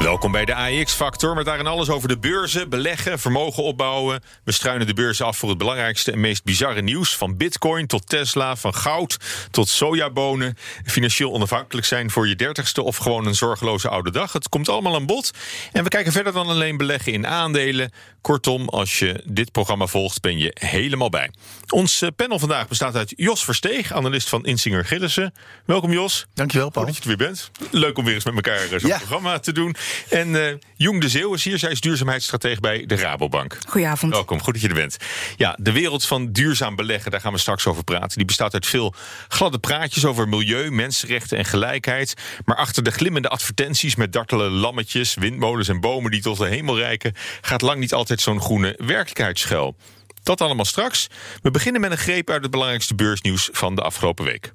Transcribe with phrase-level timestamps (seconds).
[0.00, 4.20] Welkom bij de AEX-factor, met daarin alles over de beurzen, beleggen, vermogen opbouwen.
[4.44, 7.16] We struinen de beurzen af voor het belangrijkste en meest bizarre nieuws.
[7.16, 9.16] Van bitcoin tot Tesla, van goud
[9.50, 10.56] tot sojabonen.
[10.84, 14.32] Financieel onafhankelijk zijn voor je dertigste of gewoon een zorgeloze oude dag.
[14.32, 15.30] Het komt allemaal aan bod.
[15.72, 17.92] En we kijken verder dan alleen beleggen in aandelen.
[18.20, 21.30] Kortom, als je dit programma volgt, ben je helemaal bij.
[21.68, 25.34] Ons eh, panel vandaag bestaat uit Jos Versteeg, analist van Insinger Gillissen.
[25.66, 26.26] Welkom Jos.
[26.34, 26.84] Dankjewel Paul.
[26.84, 27.50] Goed dat je er weer bent.
[27.70, 28.96] Leuk om weer eens met elkaar eh, zo'n Ja.
[28.96, 29.74] programma te doen.
[30.10, 31.58] En eh Jong de Zeeuw is hier.
[31.58, 33.58] Zij is duurzaamheidsstratege bij de Rabobank.
[33.68, 34.12] Goedenavond.
[34.12, 34.96] Welkom, goed dat je er bent.
[35.36, 38.16] Ja, de wereld van duurzaam beleggen, daar gaan we straks over praten.
[38.16, 38.94] Die bestaat uit veel
[39.28, 42.14] gladde praatjes over milieu, mensenrechten en gelijkheid.
[42.44, 46.78] Maar achter de glimmende advertenties met dartele lammetjes, windmolens en bomen die tot de hemel
[46.78, 49.76] reiken, gaat lang niet altijd zo'n groene werkelijkheid schuil.
[50.22, 51.06] Dat allemaal straks.
[51.42, 54.52] We beginnen met een greep uit het belangrijkste beursnieuws van de afgelopen week.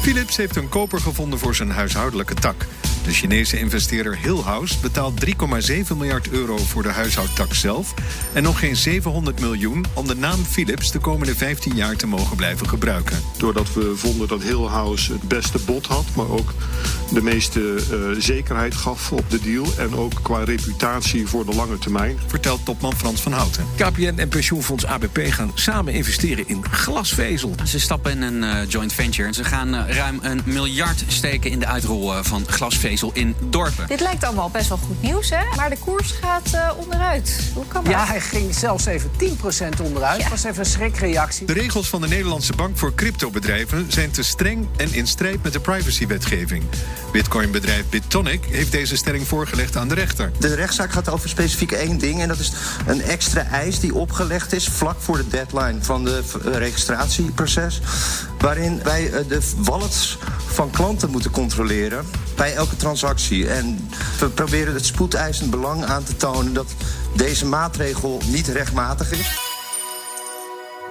[0.00, 2.66] Philips heeft een koper gevonden voor zijn huishoudelijke tak.
[3.04, 5.32] De Chinese investeerder Hillhouse betaalt 3,7
[5.96, 7.94] miljard euro voor de huishoudtak zelf
[8.32, 12.36] en nog geen 700 miljoen om de naam Philips de komende 15 jaar te mogen
[12.36, 13.20] blijven gebruiken.
[13.38, 16.52] Doordat we vonden dat Hillhouse het beste bod had, maar ook
[17.12, 19.66] de meeste eh, zekerheid gaf op de deal.
[19.78, 22.18] En ook qua reputatie voor de lange termijn.
[22.26, 23.66] Vertelt topman Frans van Houten.
[23.76, 27.54] KPN en pensioenfonds ABP gaan samen investeren in glasvezel.
[27.64, 31.50] Ze stappen in een eh, joint venture en ze gaan eh, ruim een miljard steken
[31.50, 33.86] in de uitrol eh, van glasvezel in dorpen.
[33.86, 35.56] Dit lijkt allemaal best wel goed nieuws, hè?
[35.56, 37.50] Maar de koers gaat eh, onderuit.
[37.54, 37.92] Hoe kan dat?
[37.92, 40.16] Ja, hij ging zelfs even 10% onderuit.
[40.16, 40.22] Ja.
[40.22, 41.46] Dat was even een schrikreactie.
[41.46, 45.52] De regels van de Nederlandse Bank voor cryptobedrijven zijn te streng en in strijd met
[45.52, 46.62] de privacywetgeving.
[47.12, 50.30] Bitcoinbedrijf BitTonic heeft deze stelling voorgelegd aan de rechter.
[50.38, 52.20] De rechtszaak gaat over specifiek één ding.
[52.20, 52.52] En dat is
[52.86, 57.80] een extra eis die opgelegd is vlak voor de deadline van de registratieproces.
[58.40, 62.06] Waarin wij eh, de wallets van klanten moeten controleren
[62.36, 63.48] bij elke transactie.
[63.48, 66.74] En we proberen het spoedeisend belang aan te tonen dat
[67.16, 69.49] deze maatregel niet rechtmatig is.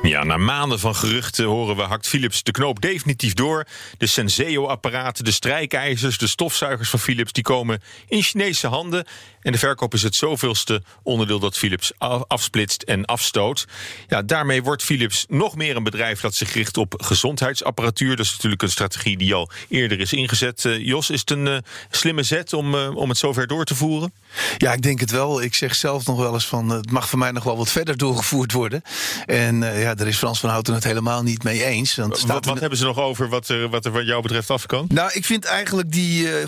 [0.01, 3.65] Ja, na maanden van geruchten horen we hakt Philips de knoop definitief door.
[3.97, 7.31] De Senseo-apparaten, de strijkijzers, de stofzuigers van Philips...
[7.31, 9.05] die komen in Chinese handen.
[9.41, 13.67] En de verkoop is het zoveelste onderdeel dat Philips af- afsplitst en afstoot.
[14.07, 18.15] Ja, daarmee wordt Philips nog meer een bedrijf dat zich richt op gezondheidsapparatuur.
[18.15, 20.65] Dat is natuurlijk een strategie die al eerder is ingezet.
[20.65, 21.57] Eh, Jos, is het een eh,
[21.89, 24.13] slimme zet om, eh, om het zover door te voeren?
[24.57, 25.41] Ja, ik denk het wel.
[25.41, 26.69] Ik zeg zelf nog wel eens van...
[26.69, 28.81] het mag voor mij nog wel wat verder doorgevoerd worden.
[29.25, 31.95] En eh, ja, daar is Frans van Houten het helemaal niet mee eens.
[31.95, 34.85] Want Wat, hebben ze nog over wat er, wat er wat jou betreft af kan?
[34.89, 36.47] Nou, ik vind eigenlijk die eh,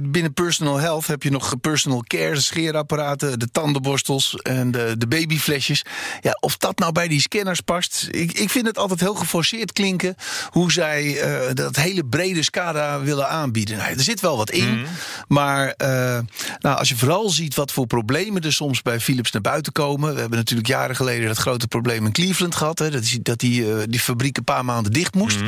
[0.00, 5.06] binnen personal health heb je nog personal care, de scheerapparaten, de tandenborstels en de, de
[5.06, 5.84] babyflesjes.
[6.20, 8.08] Ja, of dat nou bij die scanners past.
[8.10, 10.14] Ik, ik vind het altijd heel geforceerd klinken
[10.50, 13.76] hoe zij eh, dat hele brede scala willen aanbieden.
[13.76, 14.86] Nou, er zit wel wat in,
[15.28, 16.18] maar eh,
[16.58, 20.14] nou, als je vooral ziet wat voor problemen er soms bij Philips naar buiten komen.
[20.14, 22.73] We hebben natuurlijk jaren geleden dat grote probleem in Cleveland gehad.
[22.78, 25.38] Hè, dat, is, dat die, eh, die fabriek een paar maanden dicht moest.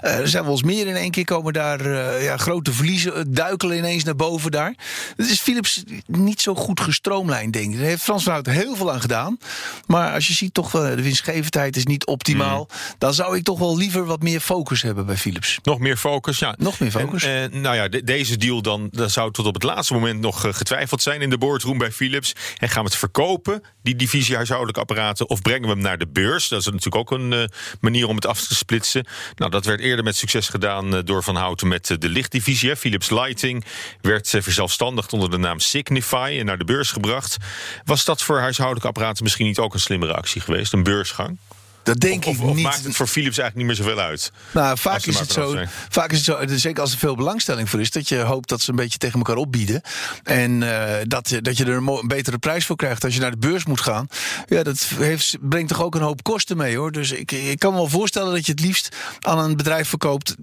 [0.00, 3.34] Eh, er zijn wel eens meer in één keer komen daar eh, ja, grote verliezen,
[3.34, 4.74] duikelen ineens naar boven daar.
[5.16, 7.78] Het is Philips niet zo goed gestroomlijnd, denk ik.
[7.78, 9.38] Daar heeft Frans van Houten heel veel aan gedaan.
[9.86, 12.68] Maar als je ziet toch, wel, de winstgevendheid is niet optimaal.
[12.98, 15.58] Dan zou ik toch wel liever wat meer focus hebben bij Philips.
[15.62, 16.54] Nog meer focus, ja.
[16.58, 17.22] Nog meer focus.
[17.22, 20.20] En, eh, nou ja, de- deze deal dan, dan zou tot op het laatste moment
[20.20, 22.32] nog getwijfeld zijn in de boardroom bij Philips.
[22.58, 26.08] En gaan we het verkopen, die divisie huishoudelijke apparaten, of brengen we hem naar de
[26.08, 26.48] beurs?
[26.48, 27.44] Dat is natuurlijk ook een eh,
[27.80, 29.06] manier om het af te splitsen.
[29.36, 32.76] Nou, dat werd eerder met succes gedaan eh, door Van Houten met eh, de lichtdivisie.
[32.76, 33.64] Philips Lighting
[34.00, 37.36] werd verzelfstandigd onder de naam Signify en naar de beurs gebracht.
[37.84, 41.38] Was dat voor huishoudelijke apparaten misschien niet ook een slimmere actie geweest, een beursgang?
[41.82, 42.64] Dat denk Of, ik of niet.
[42.64, 44.32] maakt het voor Philips eigenlijk niet meer zoveel uit?
[44.50, 45.56] Nou, vaak is het zo.
[45.88, 48.60] Vaak is het zo, zeker als er veel belangstelling voor is, dat je hoopt dat
[48.60, 49.80] ze een beetje tegen elkaar opbieden.
[50.22, 53.30] En eh, dat, je- dat je er een, betere prijs voor krijgt als je naar
[53.30, 54.06] de beurs moet gaan.
[54.46, 56.92] Ja, dat heeft, brengt toch ook een hoop kosten mee hoor.
[56.92, 60.34] Dus ik, ik kan me wel voorstellen dat je het liefst aan een bedrijf verkoopt.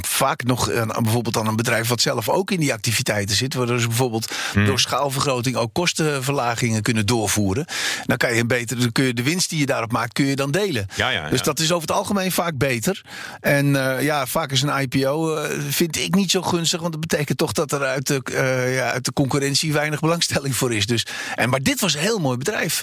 [0.00, 3.54] Vaak nog aan, bijvoorbeeld aan een bedrijf wat zelf ook in die activiteiten zit.
[3.54, 7.66] Waardoor ze bijvoorbeeld door schaalvergroting ook kostenverlagingen kunnen doorvoeren.
[8.06, 10.24] Dan kan je een beter, dan kun je de winst die je daarop maakt, kun
[10.26, 10.73] je dan delen.
[10.74, 11.28] Ja, ja, ja.
[11.30, 13.02] Dus dat is over het algemeen vaak beter.
[13.40, 17.00] En eh, ja, vaak is een IPO eh, vind ik niet zo gunstig, want dat
[17.00, 20.86] betekent toch dat er uit de, eh, ja, uit de concurrentie weinig belangstelling voor is.
[20.86, 22.82] Dus, en, maar dit was een heel mooi bedrijf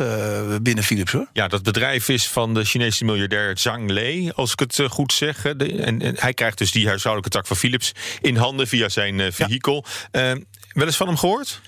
[0.61, 1.27] binnen Philips hoor.
[1.33, 5.41] Ja, dat bedrijf is van de Chinese miljardair Zhang Lei, als ik het goed zeg.
[5.41, 7.91] De- En, en hij krijgt dus die huishoudelijke tak van Philips
[8.21, 9.85] in handen via zijn eh, vehikel.
[10.11, 10.31] Eh,
[10.73, 11.61] wel eens van hem gehoord?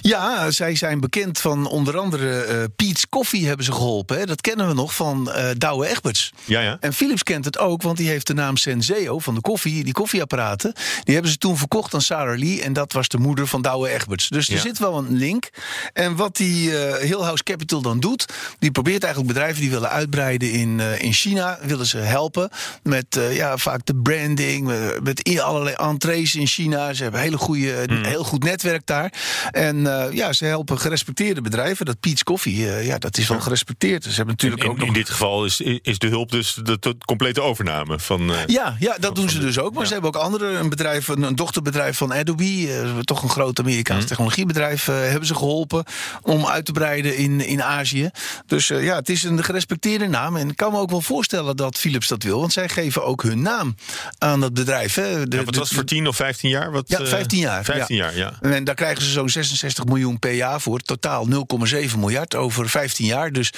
[0.00, 4.18] Ja, zij zijn bekend van onder andere eh Pete's Koffie hebben ze geholpen.
[4.18, 4.26] Hè?
[4.26, 6.32] Dat kennen we nog van eh Douwe Egberts.
[6.44, 6.76] Ja, ja.
[6.80, 9.92] En Philips kent het ook, want die heeft de naam Senseo van de koffie, die
[9.92, 10.72] koffieapparaten.
[11.04, 13.88] Die hebben ze toen verkocht aan Sarah Lee en dat was de moeder van Douwe
[13.88, 14.28] Egberts.
[14.28, 14.60] Dus er Ja.
[14.60, 15.50] zit wel een link.
[15.92, 18.24] En wat die eh Hill House Capital dan doet,
[18.58, 22.50] die probeert eigenlijk bedrijven die willen uitbreiden in, eh, in China, willen ze helpen
[22.82, 24.72] met ja, vaak de branding,
[25.02, 26.92] met, allerlei entrees in China.
[26.92, 28.04] Ze hebben hele goede, Hmm.
[28.04, 29.12] heel goed netwerk daar.
[29.50, 31.86] En eh, ja, ze helpen gerespecteerde bedrijven.
[31.86, 34.02] Dat Pete's Coffee, eh, ja, dat is wel gerespecteerd.
[34.04, 36.76] Ze hebben natuurlijk In, ook nog in dit geval is, is de hulp dus de,
[36.80, 38.30] de complete overname van.
[38.32, 39.74] eh, ja, ja, dat doen ze dus ook.
[39.74, 43.58] Maar ze hebben ook andere, een bedrijf, een, een dochterbedrijf van Adobe, toch een groot
[43.58, 44.08] Amerikaans Mhm.
[44.08, 45.84] technologiebedrijf, hebben ze geholpen
[46.22, 48.10] om uit te breiden in, in Azië.
[48.46, 50.36] Dus ja, het is een gerespecteerde naam.
[50.36, 53.22] En ik kan me ook wel voorstellen dat Philips dat wil, want zij geven ook
[53.22, 53.74] hun naam
[54.18, 54.94] aan dat bedrijf.
[54.94, 55.28] Hè.
[55.28, 56.70] De, ja, wat was het voor 10 of 15 jaar?
[56.70, 57.64] Wat, Ja, eh, 15 jaar.
[57.64, 58.31] 15 jaar, ja.
[58.40, 60.78] En daar krijgen ze zo'n 66 miljoen per jaar voor.
[60.80, 63.32] Totaal 0,7 miljard over 15 jaar.
[63.32, 63.52] Dus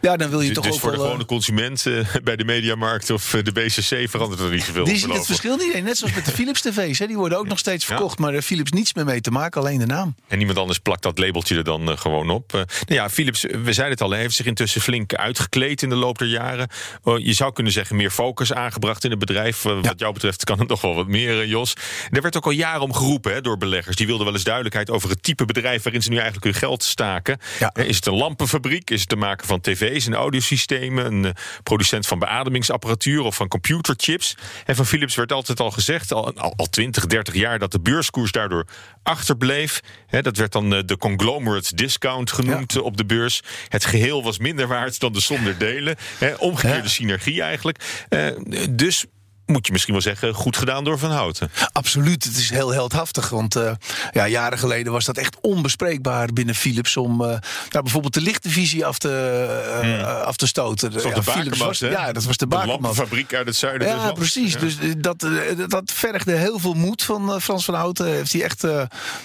[0.00, 1.04] ja, dan wil je Dus, toch dus ook voor de wel...
[1.06, 1.94] eh, gewone consument eh,
[2.24, 4.84] bij de Mediamarkt of eh, de BCC verandert er niet zoveel.
[4.84, 5.72] Die ziet het verschil niet.
[5.74, 5.84] in.
[5.84, 6.98] Net zoals met de Philips tv's.
[6.98, 7.06] Hè.
[7.06, 8.18] Die worden ook nog steeds verkocht.
[8.18, 9.60] Maar Philips niets meer mee te maken.
[9.60, 10.14] Alleen de naam.
[10.28, 12.48] En niemand anders plakt dat labeltje er dan eh, gewoon op.
[12.54, 12.66] Eh, nou
[13.00, 15.94] ja, Philips, eh, we zeiden het al, hij heeft zich intussen flink uitgekleed in de
[15.94, 16.68] loop der jaren.
[17.02, 19.64] Oh, je zou kunnen zeggen meer focus aangebracht in het bedrijf.
[19.64, 21.74] Eh, Wat jou betreft kan het nog wel wat meer, eh, Jos.
[22.10, 23.96] Er werd ook al jaren om geroepen hè, door beleggers.
[23.96, 26.82] Die wilden wel eens duidelijkheid over het type bedrijf waarin ze nu eigenlijk hun geld
[26.82, 27.38] staken.
[27.58, 27.70] Ja.
[27.72, 28.90] Eh, Is het een lampenfabriek?
[28.90, 31.06] Is het de maker van tv's en audiosystemen?
[31.06, 31.30] Een eh,
[31.62, 34.36] producent van beademingsapparatuur of van computerchips?
[34.66, 37.80] En van Philips werd altijd al gezegd, al, al, al 20, 30 jaar, dat de
[37.80, 38.66] beurskoers daardoor
[39.02, 39.80] achterbleef.
[40.10, 43.40] Dat werd dan eh, de conglomerate discount genoemd op de beurs.
[43.68, 45.96] Het geheel was minder waard dan de som der delen.
[46.38, 46.88] Omgekeerde Ja.
[46.88, 48.04] synergie eigenlijk.
[48.70, 49.04] Dus
[49.50, 51.50] moet je misschien wel zeggen, goed gedaan door Van Houten.
[51.72, 52.24] Absoluut.
[52.24, 53.28] Het is heel heldhaftig.
[53.28, 53.72] Want eh,
[54.12, 56.96] ja, jaren geleden was dat echt onbespreekbaar binnen Philips.
[56.96, 59.10] Om eh, nou, bijvoorbeeld de lichtdivisie af te,
[59.82, 60.90] eh, af te stoten.
[60.90, 62.80] Dat ja, de Philips was, ja, dat was de bakermat.
[62.80, 64.12] lampenfabriek uit het zuiden Ja, lands.
[64.12, 64.52] precies.
[64.52, 64.58] Ja.
[64.58, 65.26] Dus dat,
[65.68, 68.06] dat vergde heel veel moed van Frans van Houten.
[68.06, 68.64] Heeft hij echt,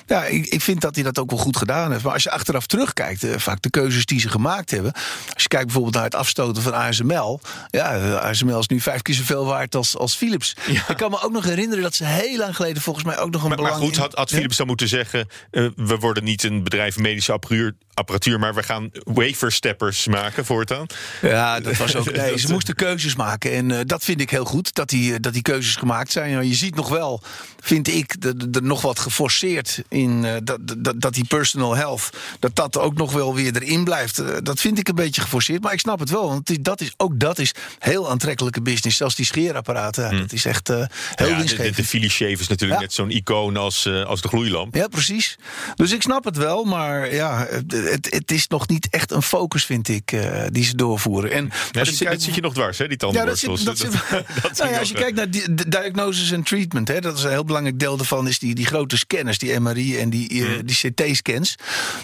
[0.06, 2.04] ja, ik, ik vind dat hij dat ook wel goed gedaan heeft.
[2.04, 4.92] Maar als je achteraf terugkijkt, vaak de keuzes die ze gemaakt hebben.
[5.34, 7.40] Als je kijkt bijvoorbeeld naar het afstoten van ASML.
[7.70, 10.56] Ja, ASML is nu vijf keer zoveel waard als, als Philips.
[10.88, 13.42] Ik kan me ook nog herinneren dat ze heel lang geleden volgens mij ook nog
[13.44, 14.36] een Maar, maar belang goed, in- had, had Ja?
[14.36, 15.28] Philips dan moeten zeggen...
[15.52, 18.40] eh, we worden niet een bedrijf medische apparatuur, apparatuur...
[18.40, 20.86] maar we gaan wafersteppers maken voortaan.
[21.22, 22.12] Ja, dat was ook.
[22.16, 23.52] Nee, ze moesten keuzes maken.
[23.52, 26.34] En eh, dat vind ik heel goed, dat die, eh, dat die keuzes gemaakt zijn.
[26.34, 27.22] Maar je ziet nog wel,
[27.66, 28.16] vind ik,
[28.52, 32.10] er nog wat geforceerd in eh, dat, dat, dat die personal health,
[32.40, 34.20] dat dat ook nog wel weer erin blijft.
[34.20, 35.62] Eh, dat vind ik een beetje geforceerd.
[35.64, 38.98] Maar ik snap het wel, want dat is, ook dat is heel aantrekkelijke business.
[38.98, 41.76] Zelfs die scheerapparaten, ja, dat is echt eh, heel ja, de, de, winstgevend.
[41.76, 42.86] de Philips Shave is natuurlijk Ja.
[42.86, 44.76] net zo'n icoon als, als de gloeilamp.
[44.76, 45.38] Ja, precies.
[45.76, 49.66] Dus ik snap het wel, maar ja, het, het is nog niet echt een focus,
[49.66, 50.14] vind ik,
[50.50, 51.32] die ze doorvoeren.
[51.32, 53.58] En Ja, als dat, kijkt- zit je nog dwars, hè, die Ja, dat tandenborstels.
[53.60, 53.92] zit, dat zit,
[54.44, 57.30] dat nou ja, als je kijkt naar de diagnosis en treatment, hè, dat is een
[57.30, 60.92] heel belangrijk deel daarvan, is die, die grote scanners, die MRI en die, eh, die
[60.92, 61.56] CT-scans.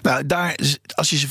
[0.01, 0.56] Nou, daar,
[0.95, 1.27] als je ze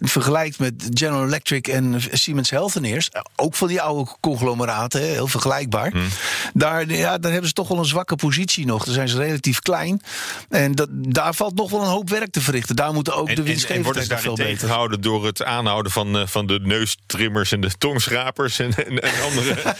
[0.00, 5.90] vergelijkt met General Electric en Siemens Healthineers, eh, ook van die oude conglomeraten, heel vergelijkbaar,
[5.90, 6.08] Hmm.
[6.52, 8.84] daar, ja, daar hebben ze toch wel een zwakke positie nog.
[8.84, 10.02] Daar zijn ze relatief klein.
[10.48, 12.76] En dat, daar valt nog wel een hoop werk te verrichten.
[12.76, 14.50] Daar moeten ook En, de en, en worden ze winstgevendheid veel beter.
[14.50, 19.22] tegengehouden door het aanhouden van, eh, van de neustrimmers en de tongschrapers en, en, en
[19.22, 19.56] andere.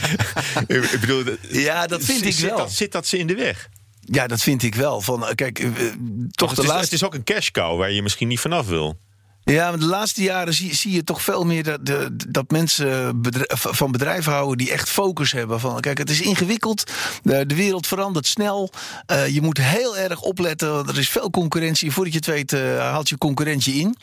[0.94, 2.56] ik bedoel, Ja, dat vind ik zit wel.
[2.56, 3.68] Dat, zit dat ze in de weg?
[4.00, 5.00] Ja, dat vind ik wel.
[5.00, 5.74] Van, eh, kijk, eh, toch
[6.30, 8.40] Toch de het, is, laatste het is ook een cash cow waar je misschien niet
[8.40, 8.98] vanaf wil.
[9.50, 13.20] Ja, maar de laatste jaren zie, zie je toch veel meer dat, de, dat mensen
[13.52, 15.60] van bedrijven houden die echt focus hebben.
[15.60, 16.90] Van, kijk, het is ingewikkeld,
[17.22, 18.70] de, de wereld verandert snel.
[19.06, 21.90] eh, je moet heel erg opletten, want er is veel concurrentie.
[21.92, 23.96] Voordat je het weet, eh, haalt je concurrentie in.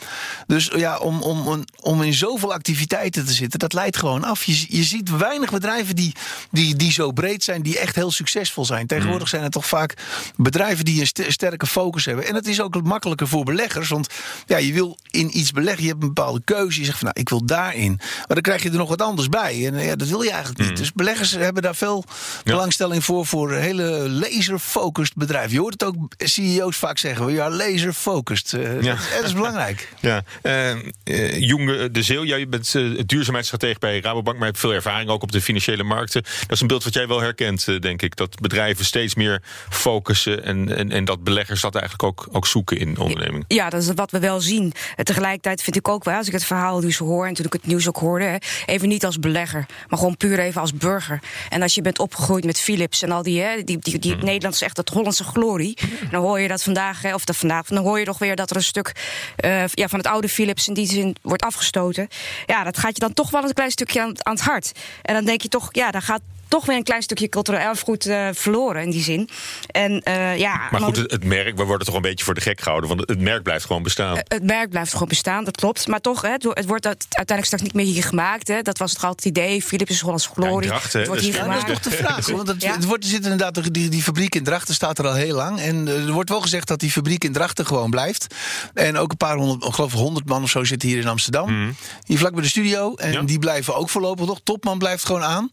[0.48, 4.44] Dus ja, om, om, om, in zoveel activiteiten te zitten, dat leidt gewoon af.
[4.44, 6.16] Je, je ziet weinig bedrijven die,
[6.52, 8.88] die, die zo breed zijn, die echt heel succesvol zijn.
[8.88, 9.94] Tegenwoordig zijn het toch vaak
[10.36, 12.28] bedrijven die een st- sterke focus hebben.
[12.28, 14.08] En het is ook makkelijker voor beleggers, want
[14.46, 16.80] ja, je wil in iets beleggen, je hebt een bepaalde keuze.
[16.80, 17.96] Je zegt van nou, ik wil daarin.
[17.98, 19.66] Maar dan krijg je er nog wat anders bij.
[19.68, 20.78] En ja, dat wil je eigenlijk niet.
[20.78, 22.06] Dus beleggers hebben daar veel
[22.44, 23.26] belangstelling voor.
[23.26, 25.52] Voor hele laser-focused bedrijven.
[25.52, 27.26] Je hoort het ook CEO's vaak zeggen.
[27.26, 28.52] We are laser-focused.
[28.52, 28.94] Uh, Ja.
[28.96, 29.76] dat, dat is belangrijk.
[30.00, 34.74] Ja, eh eh, Jong de Zeel, jij bent uh, duurzaamheidsstratege bij Rabobank, maar hebt veel
[34.74, 36.24] ervaring ook op de financiële markten.
[36.24, 38.16] Dat is een beeld wat jij wel herkent, uh, denk ik.
[38.16, 42.78] Dat bedrijven steeds meer focussen en, en, en dat beleggers dat eigenlijk ook, ook zoeken
[42.78, 43.46] in ondernemingen.
[43.48, 44.74] Ja, dat is wat we wel zien.
[44.96, 47.46] En tegelijkertijd vind ik ook wel, als ik het verhaal nu zo hoor en toen
[47.46, 51.20] ik het nieuws ook hoorde, even niet als belegger, maar gewoon puur even als burger.
[51.50, 54.54] En als je bent opgegroeid met Philips en al die, hè, die, die, die Nederland
[54.54, 55.78] is echt dat Hollandse glorie.
[56.12, 58.50] Dan hoor je dat vandaag, hè, of dat vandaag, dan hoor je toch weer dat
[58.50, 58.92] er een stuk
[59.46, 62.08] uh, ja, van het oude Philips in die zin wordt afgestoten.
[62.46, 64.72] Ja, dat gaat je dan toch wel een klein stukje aan, aan het hart.
[65.02, 68.06] En dan denk je toch, ja, dan gaat toch weer een klein stukje cultureel erfgoed
[68.06, 69.30] uh, verloren in die zin.
[69.72, 72.42] En, uh, ja, maar goed, het, het, merk, we worden toch een beetje voor de
[72.42, 74.16] gek gehouden, want het merk blijft gewoon bestaan.
[74.16, 75.88] Uh, het merk blijft gewoon bestaan, dat klopt.
[75.88, 78.48] Maar toch, hè, het wordt uiteindelijk straks niet meer hier gemaakt.
[78.48, 78.62] Hè.
[78.62, 79.62] Dat was het altijd het idee.
[79.62, 80.68] Philips is Hollands glorie.
[80.68, 81.68] Ja, Dracht, het wordt hier ja, gemaakt.
[81.68, 82.28] dat is toch de vraag.
[82.28, 82.74] Want het, ja?
[82.74, 85.60] het wordt, er zit inderdaad, die, die fabriek in Drachten staat er al heel lang.
[85.60, 88.36] En er wordt wel gezegd dat die fabriek in Drachten gewoon blijft.
[88.74, 91.50] En ook een paar honderd, ik geloof honderd man of zo zitten hier in Amsterdam.
[91.50, 91.76] Mm.
[92.04, 92.96] Hier vlak bij de studio.
[92.96, 93.22] En ja.
[93.22, 94.40] die blijven ook voorlopig nog.
[94.44, 95.50] Topman blijft gewoon aan.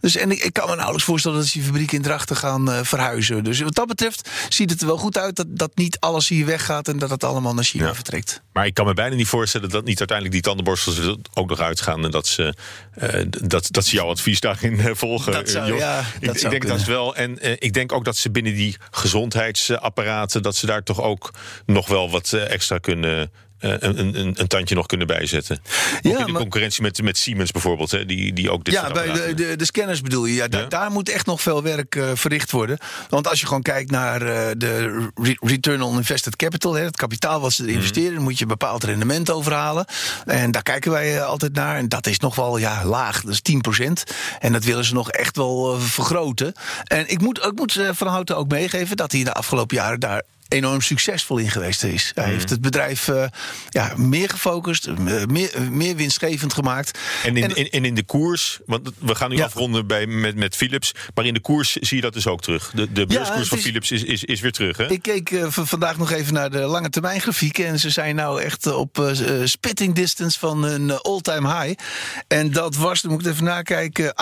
[0.00, 2.70] Dus en ik, ik kan me nauwelijks voorstellen dat ze die fabriek in Drachten gaan
[2.70, 3.44] uh, verhuizen.
[3.44, 6.46] Dus wat dat betreft ziet het er wel goed uit dat, dat niet alles hier
[6.46, 7.94] weggaat en dat het allemaal naar China ja.
[7.94, 8.42] vertrekt.
[8.52, 11.60] Maar ik kan me bijna niet voorstellen dat niet uiteindelijk die tandenborstels er ook nog
[11.60, 12.54] uitgaan en dat ze,
[13.02, 15.32] uh, dat, dat ze jouw advies daarin uh, volgen.
[15.32, 16.78] Dat zou, ja, ik, dat ik zou denk kunnen.
[16.78, 17.16] dat wel.
[17.16, 21.30] En ik denk ook dat ze binnen die gezondheidsapparaten, dat ze daar toch ook
[21.66, 23.30] nog wel wat extra kunnen.
[23.60, 25.58] Uh, een, een, een, tandje nog kunnen bijzetten.
[26.00, 28.74] Ja, ook in de maar, concurrentie met, met Siemens bijvoorbeeld, hè, die, die ook dit
[28.74, 30.34] Ja, bij de, de, de, scanners bedoel je.
[30.34, 30.66] Ja, daar, ja?
[30.66, 32.78] daar moet echt nog veel werk uh, verricht worden.
[33.08, 36.96] Want als je gewoon kijkt naar uh, de re return on invested capital, hè, het
[36.96, 38.22] kapitaal wat ze er investeren, mm.
[38.22, 39.84] moet je een bepaald rendement overhalen.
[40.24, 41.76] En daar kijken wij altijd naar.
[41.76, 43.42] En dat is nog wel ja, laag, dat is
[43.80, 44.14] 10%.
[44.38, 46.52] En dat willen ze nog echt wel vergroten.
[46.84, 50.22] En ik moet, ik moet Van Houten ook meegeven dat hij de afgelopen jaren daar
[50.48, 52.12] enorm succesvol in geweest is.
[52.14, 52.32] Hij mm.
[52.32, 53.24] heeft het bedrijf uh,
[53.68, 56.98] ja, meer gefocust, uh, meer, meer winstgevend gemaakt.
[57.24, 59.44] En in, en, in, en in de koers, want we gaan nu ja.
[59.44, 62.70] afronden bij, met, met Philips, maar in de koers zie je dat dus ook terug.
[62.74, 64.76] De, de beurskoers ja, van is, Philips is, is, is weer terug.
[64.76, 64.90] Hè?
[64.90, 68.42] Ik keek uh, vandaag nog even naar de lange termijn grafieken en ze zijn nou
[68.42, 69.12] echt op
[69.44, 71.80] spitting distance van een all-time high.
[72.28, 74.14] En dat was, dan moet ik even nakijken,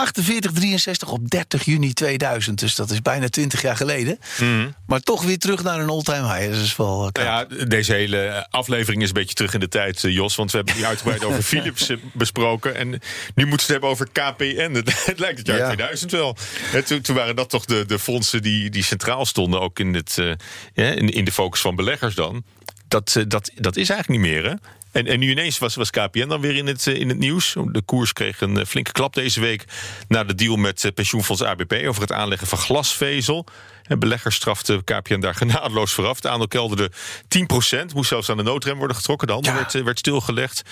[1.02, 2.58] 48,63 op 30 juni 2000.
[2.58, 4.18] Dus dat is bijna 20 jaar geleden.
[4.40, 4.74] Mm.
[4.86, 9.02] Maar toch weer terug naar een all-time Dat is wel nou ja, deze hele aflevering
[9.02, 10.36] is een beetje terug in de tijd, Jos.
[10.36, 12.74] Want we hebben die uitgebreid over Philips besproken.
[12.74, 12.88] En
[13.34, 14.72] nu moeten we het hebben over KPN.
[15.04, 15.66] Het, lijkt het jaar ja.
[15.66, 16.36] 2000 wel.
[16.60, 19.60] He, toen, toen, waren dat toch de, de fondsen die, die centraal stonden.
[19.60, 20.32] Ook in, het, uh,
[20.74, 22.44] in, in de focus van beleggers dan.
[22.88, 24.54] Dat, dat, dat is eigenlijk niet meer, hè?
[24.92, 27.56] En, en nu ineens was, was KPN dan weer in het, in het nieuws.
[27.72, 29.64] De koers kreeg een eh, flinke klap deze week...
[30.08, 33.46] na de deal met pensioenfonds ABP over het aanleggen van glasvezel.
[33.88, 36.16] En beleggers strafte KPN daar genadeloos vooraf.
[36.16, 37.94] Het aandeel kelderde 10%.
[37.94, 39.26] Moest zelfs aan de noodrem worden getrokken.
[39.26, 39.58] De handel ja.
[39.58, 40.62] werd, werd stilgelegd.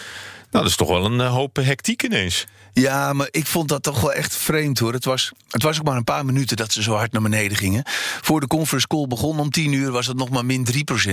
[0.51, 2.47] Nou, dat is toch wel een hoop hectiek ineens.
[2.75, 4.93] Ja, maar ik vond dat toch wel echt vreemd hoor.
[4.93, 7.57] Het was, het was ook maar een paar minuten dat ze zo hard naar beneden
[7.57, 7.83] gingen.
[8.21, 11.09] Voor de conference call begon om 10 uur was het nog maar min 3%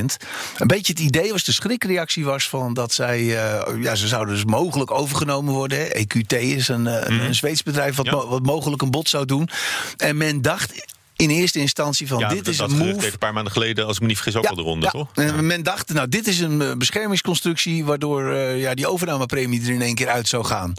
[0.57, 4.33] Een beetje het idee was, de schrikreactie was van dat zij, uh, ja, ze zouden
[4.33, 5.77] dus mogelijk overgenomen worden.
[5.77, 5.85] Hè.
[5.85, 7.19] EQT is een, uh, mm.
[7.19, 8.11] een Zweeds bedrijf wat, ja.
[8.11, 9.49] mo wat mogelijk een bod zou doen.
[9.97, 10.85] En men dacht
[11.21, 13.11] in eerste instantie van ja, dit is een move.
[13.11, 14.91] een paar maanden geleden, als ik me niet vergis, ook ja, al de ronde, ja.
[14.91, 15.07] toch?
[15.13, 17.85] En men dacht, nou, dit is een uh, beschermingsconstructie...
[17.85, 20.73] waardoor uh, ja, die overnamepremie er in één keer uit zou gaan.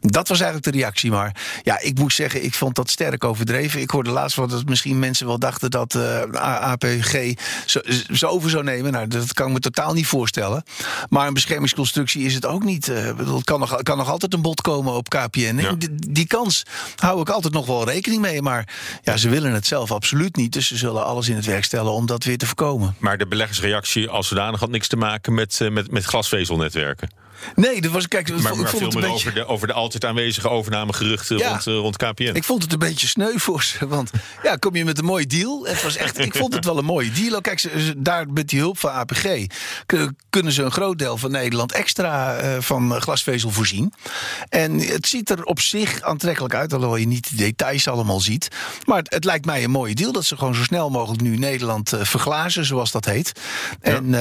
[0.00, 1.10] Dat was eigenlijk de reactie.
[1.10, 3.80] Maar ja, ik moet zeggen, ik vond dat sterk overdreven.
[3.80, 5.70] Ik hoorde laatst wel dat misschien mensen wel dachten...
[5.70, 7.32] dat uh, APG
[7.66, 7.80] zo,
[8.12, 8.92] zo over zou nemen.
[8.92, 10.62] Nou, dat kan ik me totaal niet voorstellen.
[11.08, 12.86] Maar een beschermingsconstructie is het ook niet.
[12.86, 15.76] het kan nog, kan nog altijd een bod komen op KPN.
[15.78, 16.62] Die, die kans
[16.96, 18.42] hou ik altijd nog wel rekening mee.
[18.42, 18.68] Maar
[19.02, 20.52] ja, ze willen het zelf absoluut niet.
[20.52, 22.94] Dus ze zullen alles in het werk stellen om dat weer te voorkomen.
[22.98, 27.08] Maar de beleggersreactie als zodanig had niks te maken met, uh, met, met glasvezelnetwerken.
[27.54, 29.08] Nee, dat was, kijk, maar, ik vond het een beetje...
[29.14, 31.48] over, de, over de altijd aanwezige overnamegeruchten Ja.
[31.48, 32.22] rond, uh, rond KPN.
[32.34, 33.86] Ik vond het een beetje sneu voor ze.
[33.88, 34.10] Want
[34.42, 35.64] ja, kom je met een mooie deal.
[35.66, 37.36] Het was echt, ik vond het wel een mooie deal.
[37.36, 39.46] Ook Kijk, ze, ze- daar met die hulp van APG
[39.86, 43.92] kun- kunnen ze een groot deel van Nederland extra eh, van eh, glasvezel voorzien.
[44.48, 48.48] En het ziet er op zich aantrekkelijk uit, alhoewel je niet de details allemaal ziet.
[48.84, 50.12] Maar het, het lijkt mij een mooie deal.
[50.12, 53.32] Dat ze gewoon zo snel mogelijk nu Nederland uh, verglazen, zoals dat heet.
[53.80, 54.14] En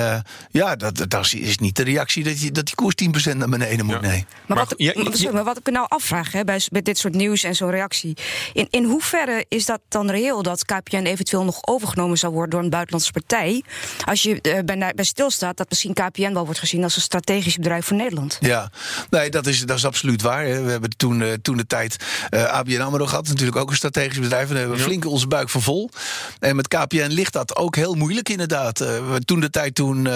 [0.52, 2.96] ja, dat, dat is niet de reactie dat, je, dat die koers
[3.34, 4.02] 10% naar beneden moet.
[4.02, 4.26] Nee.
[4.46, 7.70] Maar, wat, maar wat ik nou afvraag hè, bij, bij dit soort nieuws en zo'n
[7.70, 8.18] reactie.
[8.54, 12.64] In, in hoeverre is dat dan reëel dat KPN eventueel nog overgenomen zou worden door
[12.64, 13.64] een buitenlandse partij?
[14.06, 17.56] Als je uh, bij, bij stilstaat dat misschien KPN wel wordt gezien als een strategisch
[17.56, 18.38] bedrijf voor Nederland.
[18.40, 18.72] Ja,
[19.10, 20.46] nee, dat is, dat is absoluut waar.
[20.46, 20.62] Hè.
[20.62, 21.96] We hebben toen, uh, toen de tijd
[22.30, 23.28] uh, ABN AMRO gehad.
[23.28, 24.48] Natuurlijk ook een strategisch bedrijf.
[24.48, 25.90] En daar hebben we flink onze buik van vol.
[26.40, 28.82] En met KPN ligt dat ook heel moeilijk inderdaad.
[28.82, 30.08] Uh, toen de tijd toen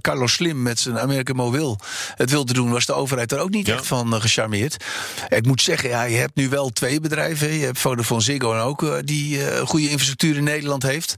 [0.00, 1.76] Carlos Slim met zijn American Mobile
[2.14, 2.70] het wilde doen...
[2.70, 3.74] was de overheid er ook niet ja.
[3.74, 4.84] echt van gecharmeerd.
[5.28, 7.52] Ik moet zeggen, ja, je hebt nu wel twee bedrijven.
[7.52, 11.14] Je hebt Vodafone Ziggo en ook die goede infrastructuur in Nederland heeft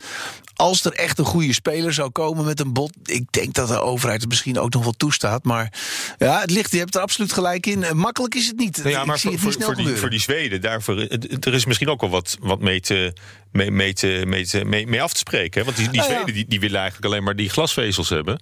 [0.61, 3.81] als er echt een goede speler zou komen met een bot, ik denk dat de
[3.81, 5.45] overheid het misschien ook nog wel toestaat.
[5.45, 5.73] Maar
[6.19, 7.97] ja, het ligt, je hebt er absoluut gelijk in.
[7.97, 8.77] Makkelijk is het niet.
[8.77, 10.97] Nou ja, maar voor, voor, voor, die, voor, die, Zweden, daarvoor,
[11.41, 13.13] er is misschien ook wel wat, wat mee, te,
[13.53, 15.61] mee, mee, te, mee, te, mee, mee af te spreken.
[15.61, 15.65] Hè?
[15.67, 16.17] Want die, die Nou ja.
[16.17, 18.41] Zweden die, die willen eigenlijk alleen maar die glasvezels hebben.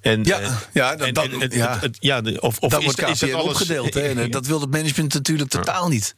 [0.00, 1.72] En, Ja, eh, ja, en- dat- en- het- ja.
[1.72, 3.96] het- het- ja, de- of, of dat is, wordt KPN is het alles opgedeeld.
[3.96, 6.14] En dat wil het management natuurlijk totaal niet.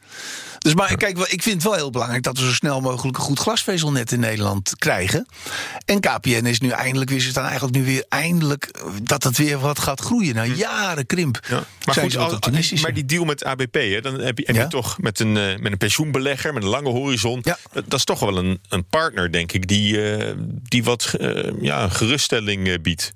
[0.63, 3.23] Dus maar kijk, ik vind het wel heel belangrijk dat we zo snel mogelijk een
[3.25, 5.27] goed glasvezelnet in Nederland krijgen.
[5.85, 9.37] En KPN is nu eindelijk weer, ze staan eigenlijk nu weer eindelijk eh, dat het
[9.37, 10.35] weer wat gaat groeien.
[10.35, 11.39] Na jaren krimp.
[11.47, 11.55] Hm.
[11.85, 12.39] Maar, goed, al-
[12.83, 14.63] maar die deal met ABP, hè, dan heb je, heb Ja.
[14.63, 17.41] je toch met een, eh, met een pensioenbelegger, met een lange horizon.
[17.43, 21.15] Dat, dat is toch wel een, een partner, denk ik, die, eh, die wat
[21.61, 23.13] ja, geruststelling biedt.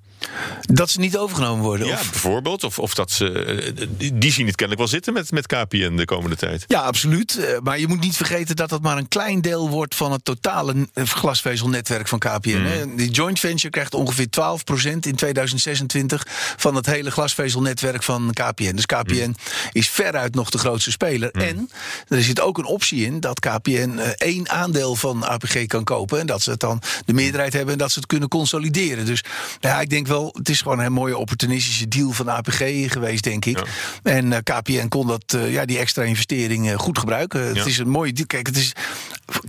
[0.61, 1.87] Dat ze niet overgenomen worden.
[1.87, 2.65] Ja, of- bijvoorbeeld.
[2.65, 3.33] Of, of dat ze.
[3.45, 6.65] eh, die, zien het kennelijk wel zitten met, met KPN de komende tijd.
[6.67, 7.37] Ja, absoluut.
[7.39, 10.25] Eh, Maar je moet niet vergeten dat dat maar een klein deel wordt van het
[10.25, 12.49] totale eh, glasvezelnetwerk van KPN.
[12.65, 12.95] hè.
[12.95, 18.75] Die joint venture krijgt ongeveer 12% in 2026 van het hele glasvezelnetwerk van KPN.
[18.75, 19.37] Dus KPN
[19.73, 21.31] is veruit nog de grootste speler.
[21.31, 21.71] En
[22.09, 26.21] er zit ook een optie in dat KPN één aandeel van APG kan kopen.
[26.21, 29.05] En dat ze het dan de meerderheid hebben en dat ze het kunnen consolideren.
[29.07, 29.25] Dus
[29.61, 33.45] ja, ik denk wel, het is gewoon een mooie opportunistische deal van APG geweest, denk
[33.45, 33.63] ik.
[34.03, 37.41] En eh, KPN kon dat, eh, ja, die extra investering eh, goed gebruiken.
[37.41, 37.55] Ja.
[37.55, 38.27] Het is een mooie deal.
[38.27, 38.73] Kijk, het is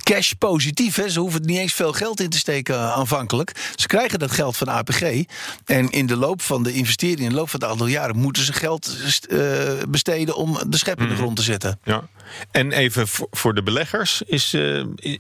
[0.04, 0.96] cash positief.
[0.96, 1.10] Hè.
[1.10, 3.72] Ze hoeven niet eens veel geld in te steken aanvankelijk.
[3.76, 5.02] Ze krijgen dat geld van APG.
[5.66, 8.44] En in de loop van de investering, in de loop van het aantal jaren, moeten
[8.44, 8.98] ze geld
[9.90, 11.80] besteden om de schep in de grond te zetten.
[11.84, 12.08] Ja.
[12.52, 14.54] En even voor, de beleggers, is,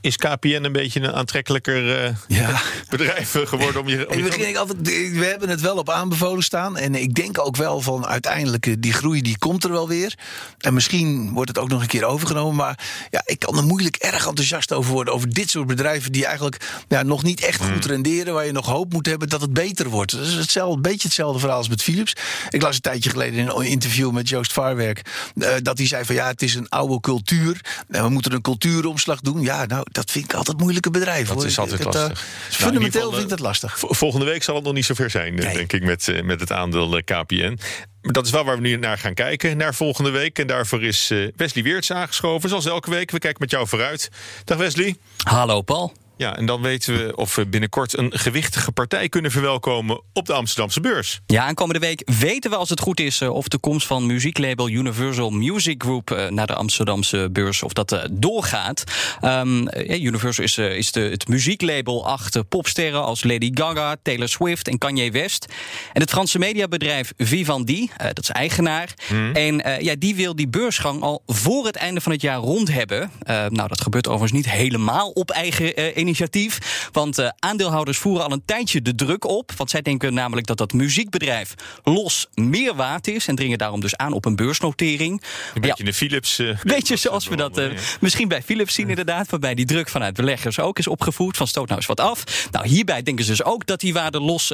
[0.01, 2.61] is KPN een beetje een aantrekkelijker Ja.
[2.89, 4.09] bedrijf geworden om je.
[4.09, 4.83] Om je we, gingen altijd,
[5.27, 6.77] hebben het wel op aanbevolen staan.
[6.77, 10.13] En ik denk ook wel van uiteindelijk eh, die groei die komt er wel weer.
[10.57, 12.55] En misschien wordt het ook nog een keer overgenomen.
[12.55, 12.79] Maar
[13.09, 15.13] ja, ik kan er moeilijk erg enthousiast over worden.
[15.13, 18.33] Over dit soort bedrijven die eigenlijk ja, nog niet echt goed renderen.
[18.33, 20.11] Waar je nog hoop moet hebben dat het beter wordt.
[20.11, 22.13] Dat is hetzelfde, een beetje hetzelfde verhaal als met Philips.
[22.49, 25.01] Ik las een tijdje geleden in een interview met Joost Vaarwerk.
[25.37, 27.61] eh, dat hij zei van ja, het is een oude cultuur.
[27.89, 29.41] En we moeten een cultuuromslag doen.
[29.41, 31.27] Ja, nou, dat vind ik altijd moeilijke bedrijven.
[31.27, 31.45] Dat hoor.
[31.45, 32.13] is altijd daar- lastig.
[32.17, 33.79] Nou, fundamenteel geval, vind ik eh, dat lastig.
[33.79, 36.39] Vo- Volgende week zal het nog niet zover zijn, eh, denk ik, met, eh, met
[36.39, 37.57] het aandeel eh, KPN.
[38.01, 40.39] Maar dat is wel waar we nu naar gaan kijken, naar volgende week.
[40.39, 43.11] En daarvoor is eh, Wesley Weerts aangeschoven, zoals elke week.
[43.11, 44.09] We kijken met jou vooruit.
[44.43, 44.95] Dag Wesley.
[45.23, 45.93] Hallo Paul.
[46.17, 50.33] Ja, en dan weten we of we binnenkort een gewichtige partij kunnen verwelkomen op de
[50.33, 51.19] Amsterdamse beurs.
[51.25, 54.05] Ja, en komende week weten we als het goed is eh, of de komst van
[54.05, 58.83] muzieklabel Universal Music Group eh, naar de Amsterdamse beurs of dat eh, doorgaat.
[59.21, 64.67] Ehm, eh, Universal is, is de, het muzieklabel achter popsterren als Lady Gaga, Taylor Swift
[64.67, 65.45] en Kanye West.
[65.93, 68.93] En het Franse mediabedrijf Vivendi, dat is eigenaar.
[69.33, 72.71] En eh, ja, die wil die beursgang al voor het einde van het jaar rond
[72.71, 73.11] hebben.
[73.19, 76.89] Eh, nou, dat gebeurt overigens niet helemaal op eigen initiatief.
[76.91, 79.51] Want eh, aandeelhouders voeren al een tijdje de druk op.
[79.57, 83.27] Want zij denken namelijk dat dat muziekbedrijf los meer waard is.
[83.27, 85.21] En dringen daarom dus aan op een beursnotering.
[85.53, 86.39] Een beetje een Philips.
[86.39, 89.29] eh, Beetje zoals we dat eh, misschien bij Philips zien, inderdaad.
[89.29, 91.37] Waarbij die druk vanuit beleggers ook is opgevoerd.
[91.37, 92.47] Van stoot nou eens wat af.
[92.51, 94.47] Nou, hierbij denken ze dus ook dat die waarde los.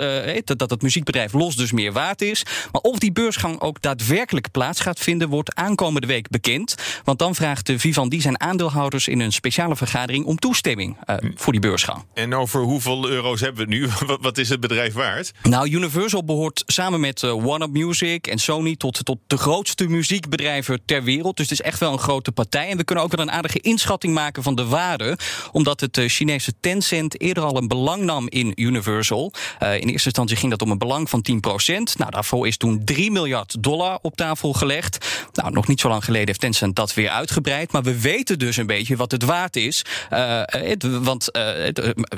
[0.44, 2.44] dat, dat het muziekbedrijf los dus meer waard is.
[2.72, 6.76] Maar of die beursgang ook daadwerkelijk plaats gaat vinden, wordt aankomende week bekend.
[7.04, 11.52] Want dan vraagt de Vivendi zijn aandeelhouders in een speciale vergadering om toestemming eh, voor
[11.52, 12.06] die beursgang.
[12.14, 13.90] En over hoeveel euro's hebben we nu?
[14.22, 15.32] Wat, is het bedrijf waard?
[15.44, 20.82] Nou, Universal behoort samen met eh, Warner Music en Sony tot, tot de grootste muziekbedrijven
[20.86, 21.38] ter wereld.
[21.38, 22.70] Dus het is echt wel een grote partij.
[22.70, 25.18] En we kunnen ook wel een aardige inschatting maken van de waarde.
[25.52, 29.34] Omdat het eh, Chinese Tencent eerder al een belang nam in Universal.
[29.60, 31.98] Eh, in eerste instantie ging dat om een belang van 10%.
[31.98, 35.06] Nou, daarvoor is toen 3 miljard dollar op tafel gelegd.
[35.34, 37.72] Nou, nog niet zo lang geleden heeft Tencent dat weer uitgebreid.
[37.72, 39.86] Maar we weten dus een beetje wat het waard is.
[40.10, 41.33] Het, want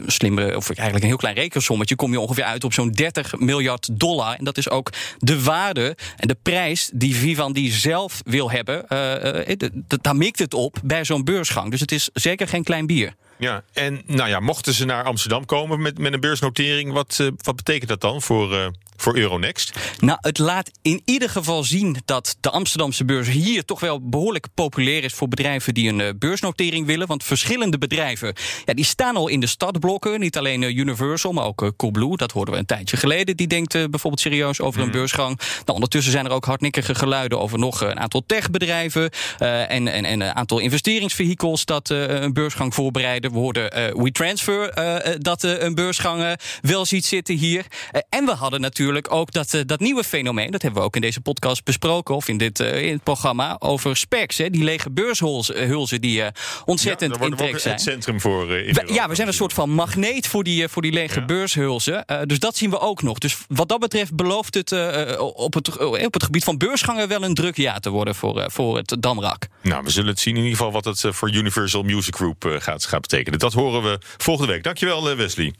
[0.05, 3.99] slimme, of eigenlijk een heel klein rekensommetje, kom je ongeveer uit op zo'n 30 miljard
[3.99, 4.35] dollar.
[4.35, 8.87] En dat is ook de waarde en de prijs die Vivendi zelf wil hebben.
[8.87, 9.69] Eh, eh,
[10.01, 11.71] daar mikt het op bij zo'n beursgang.
[11.71, 13.13] Dus het is zeker geen klein bier.
[13.37, 17.27] Ja, en nou ja, mochten ze naar Amsterdam komen met, met een beursnotering, wat, uh,
[17.43, 19.79] wat betekent dat dan voor, uh, voor Euronext?
[19.99, 24.47] Nou, het laat in ieder geval zien dat de Amsterdamse beurs hier toch wel behoorlijk
[24.53, 27.07] populair is voor bedrijven die een uh, beursnotering willen.
[27.07, 28.33] Want verschillende bedrijven
[28.65, 30.19] ja, die staan al in de startblokken.
[30.19, 32.17] Niet alleen Universal, maar ook Coolblue.
[32.17, 33.37] Dat hoorden we een tijdje geleden.
[33.37, 35.37] Die denkt bijvoorbeeld serieus over een beursgang.
[35.37, 40.21] Nou, ondertussen zijn er ook hardnekkige geluiden over nog een aantal techbedrijven en, en, en
[40.21, 43.24] een aantal investeringsvehikels dat een beursgang voorbereiden.
[43.31, 47.65] We hoorden WeTransfer uh, dat uh, een beursgang wel ziet zitten hier.
[48.09, 50.51] en we hadden natuurlijk ook dat, dat nieuwe fenomeen.
[50.51, 52.15] Dat hebben we ook in deze podcast besproken.
[52.15, 53.55] Of in dit in het programma.
[53.59, 54.37] Over specs.
[54.37, 56.23] Hè, die lege beurshulzen die
[56.65, 57.73] ontzettend ja, in trek zijn.
[57.73, 60.81] het centrum voor in we, Ja, we zijn een soort van magneet voor die, voor
[60.81, 61.25] die lege ja.
[61.25, 62.05] beurshulzen.
[62.25, 63.17] dus dat zien we ook nog.
[63.17, 64.71] Dus wat dat betreft belooft het,
[65.19, 68.77] op, het op het gebied van beursgangen wel een druk jaar te worden voor, voor
[68.77, 69.47] het Damrak.
[69.61, 72.85] Nou, we zullen het zien in ieder geval wat het voor Universal Music Group gaat,
[72.85, 73.14] gaat betekenen.
[73.23, 74.63] Dat horen we volgende week.
[74.63, 75.53] Dankjewel, eh, Wesley.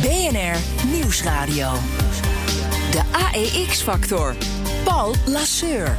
[0.00, 1.72] BNR Nieuwsradio.
[2.90, 4.34] De AEX-factor.
[4.84, 5.96] Paul Lasseur.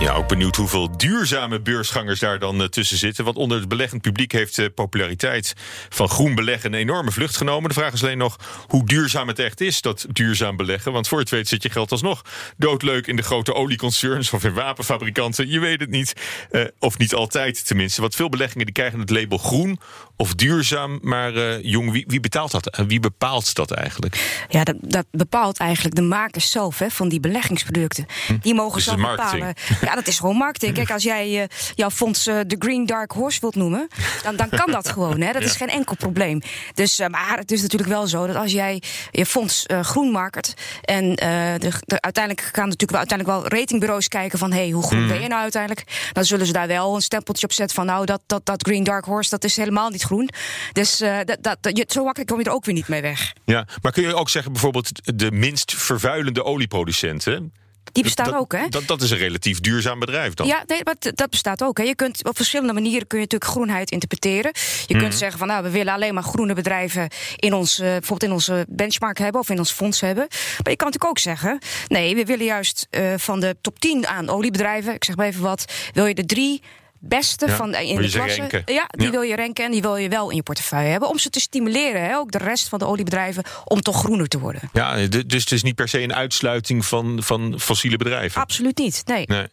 [0.00, 3.24] Ja, ook benieuwd hoeveel duurzame beursgangers daar dan uh, tussen zitten.
[3.24, 5.54] Want onder het beleggend publiek heeft de populariteit
[5.88, 7.68] van groen beleggen een enorme vlucht genomen.
[7.68, 10.92] De vraag is alleen nog hoe duurzaam het echt is, dat duurzaam beleggen.
[10.92, 12.22] Want voor het weet zit je geld alsnog
[12.56, 15.48] doodleuk in de grote olieconcerns of in wapenfabrikanten.
[15.48, 16.12] Je weet het niet.
[16.50, 18.00] Uh, of niet altijd tenminste.
[18.00, 19.80] Want veel beleggingen die krijgen het label groen
[20.16, 20.98] of duurzaam.
[21.02, 22.66] Maar uh, jong, wie, wie, betaalt dat?
[22.70, 24.44] En wie bepaalt dat eigenlijk?
[24.48, 28.06] Ja, dat, dat bepaalt eigenlijk de makers zelf hè, van die beleggingsproducten.
[28.26, 28.36] Hm.
[28.40, 29.54] Die mogen Dus zelf bepalen.
[29.86, 30.74] Ja, dat is gewoon marketing.
[30.74, 31.44] Kijk, als jij uh,
[31.74, 33.88] jouw fonds uh, de Green Dark Horse wilt noemen,
[34.22, 35.20] dan, dan kan dat gewoon.
[35.20, 35.32] Hè?
[35.32, 36.40] Dat is geen enkel probleem.
[36.74, 40.54] Dus, uh, maar het is natuurlijk wel zo dat als jij je fonds groen market
[40.80, 44.94] en de, de, uiteindelijk gaan natuurlijk wel, uiteindelijk wel ratingbureaus kijken van hey, hoe groen
[44.96, 45.08] Hmm.
[45.08, 46.10] ben je nou uiteindelijk?
[46.12, 48.84] Dan zullen ze daar wel een stempeltje op zetten van nou, dat, dat, dat Green
[48.84, 50.30] Dark Horse, dat is helemaal niet groen.
[50.72, 53.32] Dus dat, dat, je, zo makkelijk kom je er ook weer niet mee weg.
[53.44, 57.52] Ja, maar kun je ook zeggen bijvoorbeeld de minst vervuilende olieproducenten?
[57.92, 58.68] Die bestaan dat, ook, hè?
[58.68, 60.46] Dat, dat is een relatief duurzaam bedrijf dan.
[60.46, 61.78] Ja, nee, maar dat bestaat ook.
[61.78, 61.84] Hè.
[61.84, 64.50] Je kunt op verschillende manieren kun je natuurlijk groenheid interpreteren.
[64.86, 65.02] Je Mhm.
[65.02, 68.32] kunt zeggen van nou, we willen alleen maar groene bedrijven in ons, uh, bijvoorbeeld in
[68.32, 70.26] onze benchmark hebben of in ons fonds hebben.
[70.28, 74.06] Maar je kan natuurlijk ook zeggen, nee, we willen juist uh, van de top 10
[74.06, 76.62] aan oliebedrijven, ik zeg maar even wat, wil je de drie
[77.08, 78.62] beste Ja, van de, in de klasse.
[78.66, 79.10] Ja, die Ja.
[79.10, 81.08] wil je ranken en die wil je wel in je portefeuille hebben.
[81.08, 84.38] Om ze te stimuleren, hè, ook de rest van de oliebedrijven, om toch groener te
[84.38, 84.60] worden.
[84.72, 88.40] Ja, d- dus het is niet per se een uitsluiting van, van fossiele bedrijven.
[88.40, 89.02] Absoluut niet.
[89.06, 89.24] Nee.
[89.26, 89.46] Nee.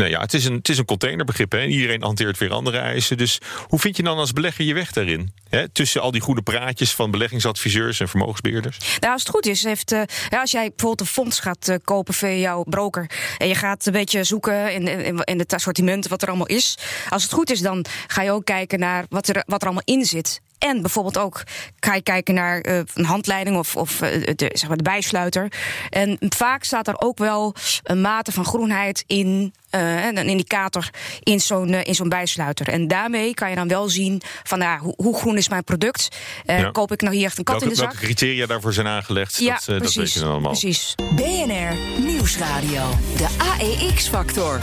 [0.00, 1.52] Nee, ja, het is een, het is een containerbegrip.
[1.52, 1.64] Hè.
[1.64, 3.16] Iedereen hanteert weer andere eisen.
[3.16, 5.32] Dus hoe vind je dan als belegger je weg daarin?
[5.48, 5.68] Hè?
[5.68, 8.78] Tussen al die goede praatjes van beleggingsadviseurs en vermogensbeheerders?
[9.00, 11.76] Nou, als het goed is, heeft, uh, ja, als jij bijvoorbeeld een fonds gaat uh,
[11.84, 13.10] kopen via jouw broker.
[13.38, 16.78] en je gaat een beetje zoeken in, in, in het assortiment wat er allemaal is.
[17.08, 19.96] Als het goed is, dan ga je ook kijken naar wat er, wat er allemaal
[19.96, 20.40] in zit.
[20.60, 21.42] En bijvoorbeeld ook
[21.80, 25.52] ga je kijken naar uh, een handleiding of, of uh, de, zeg maar de bijsluiter.
[25.90, 29.54] En vaak staat er ook wel een mate van groenheid in.
[29.74, 30.90] Uh, een indicator
[31.22, 32.68] in zo'n in zo'n bijsluiter.
[32.68, 36.08] En daarmee kan je dan wel zien van nou, hoe, hoe groen is mijn product?
[36.44, 36.70] Ja.
[36.70, 37.92] Koop ik nou hier echt een kat welke, in de zak?
[37.92, 39.38] Welke criteria daarvoor zijn aangelegd?
[39.38, 40.50] Ja, dat, precies, dat weet je dan allemaal.
[40.50, 40.94] Precies.
[41.14, 42.98] BNR Nieuwsradio.
[43.16, 44.60] De AEX-factor.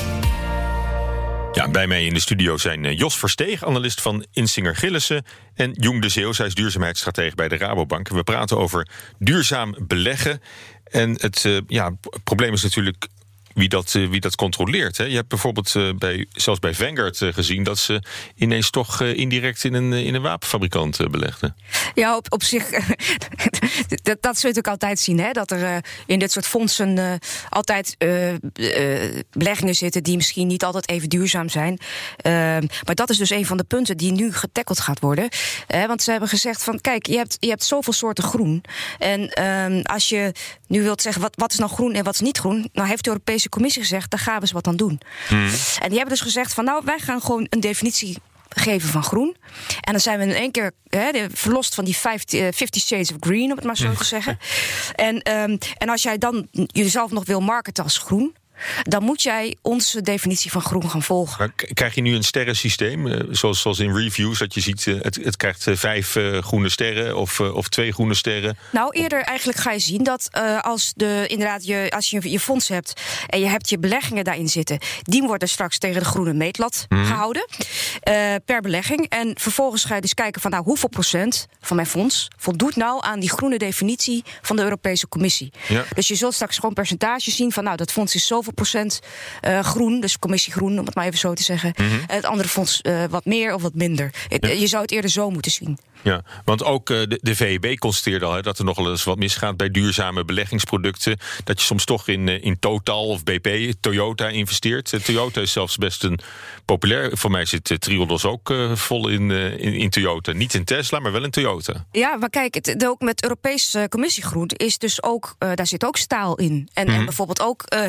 [1.57, 5.25] Ja, bij mij in de studio zijn uh, Jos Versteeg, analist van Insinger Gillissen...
[5.53, 8.09] en Jong de Zeeuw, zij is duurzaamheidsstratege bij de Rabobank.
[8.09, 8.87] We praten over
[9.19, 10.41] duurzaam beleggen.
[10.83, 11.91] En het ja,
[12.23, 13.07] probleem is natuurlijk
[13.57, 14.97] wie dat, uh, wie dat controleert.
[14.97, 15.03] Hè.
[15.03, 17.63] Je hebt bijvoorbeeld uh, bij, zelfs bij Vanguard uh, gezien...
[17.63, 18.01] dat ze
[18.35, 21.55] ineens toch indirect in een, in een wapenfabrikant belegden.
[21.93, 22.69] Ja, op, op zich...
[24.03, 25.19] dat, dat zul je natuurlijk altijd zien.
[25.19, 25.31] Hè?
[25.31, 27.95] Dat er in dit soort fondsen altijd
[29.31, 30.03] beleggingen zitten...
[30.03, 31.79] die misschien niet altijd even duurzaam zijn.
[32.17, 35.29] Ehm, maar dat is dus een van de punten die nu getackeld gaat worden.
[35.87, 36.81] want ze hebben gezegd van...
[36.81, 38.63] kijk, je hebt, je hebt zoveel soorten groen.
[38.97, 40.31] En ehm, als je
[40.67, 41.21] nu wilt zeggen...
[41.21, 42.69] Wat, wat is nou groen en wat is niet groen...
[42.73, 44.99] nou heeft de Europese Commissie gezegd, daar gaan we eens wat aan doen.
[45.27, 45.49] Hmm.
[45.79, 48.17] En die hebben dus gezegd van nou, wij gaan gewoon een definitie
[48.49, 49.35] geven van groen.
[49.81, 53.11] En dan zijn we in één keer hè, verlost van die 50, uh, 50 Shades
[53.11, 54.39] of Green, om het maar zo te zeggen.
[54.95, 58.35] En, um, en als jij dan jezelf nog wil marketen als groen,
[58.83, 61.37] dan moet jij onze definitie van groen gaan volgen.
[61.37, 65.01] Maar krijg je nu een sterrensysteem, uh, zoals, zoals in reviews, dat je ziet, uh,
[65.01, 68.57] het, het krijgt uh, vijf groene sterren of, of twee groene sterren?
[68.71, 70.29] Nou, eerder eigenlijk ga je zien dat
[70.61, 74.49] als, de, inderdaad je, als je je fonds hebt en je hebt je beleggingen daarin
[74.49, 77.05] zitten, die worden straks tegen de groene meetlat Mhm.
[77.05, 77.47] gehouden
[78.45, 79.05] per belegging.
[79.09, 83.03] En vervolgens ga je dus kijken van nou, hoeveel procent van mijn fonds voldoet nou
[83.05, 85.51] aan die groene definitie van de Europese Commissie.
[85.67, 85.83] Ja.
[85.95, 88.99] Dus je zult straks gewoon percentages zien van nou, dat fonds is zoveel zoveel procent
[89.41, 91.73] eh, groen, dus commissie groen, om het maar even zo te zeggen.
[91.75, 91.89] Mhm.
[92.07, 94.13] En het andere fonds eh, wat meer of wat minder.
[94.39, 94.49] Ja.
[94.49, 95.77] Je zou het eerder zo moeten zien.
[96.01, 99.17] Ja, want ook eh, de, de VEB constateerde al hè, dat er nogal eens wat
[99.17, 101.17] misgaat bij duurzame beleggingsproducten.
[101.43, 104.93] Dat je soms toch in, eh, in Total of BP, Toyota investeert.
[104.93, 106.19] Eh, Toyota is zelfs best een
[106.65, 107.17] populair.
[107.17, 110.31] Voor mij zit eh, Triodos ook eh, vol in, eh, in, in Toyota.
[110.31, 111.85] Niet in Tesla, maar wel in Toyota.
[111.91, 115.97] Ja, maar kijk, het, ook met Europese commissiegroen is dus ook, eh, daar zit ook
[115.97, 116.69] staal in.
[116.73, 117.05] En, en Mhm.
[117.05, 117.83] bijvoorbeeld ook eh,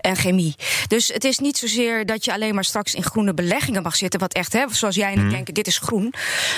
[0.00, 0.54] en chemie.
[0.88, 4.20] Dus het is niet zozeer dat je alleen maar straks in groene beleggingen mag zitten.
[4.20, 5.30] Wat echt, hè, zoals jij en ik Mhm.
[5.30, 6.14] denken, dit is groen.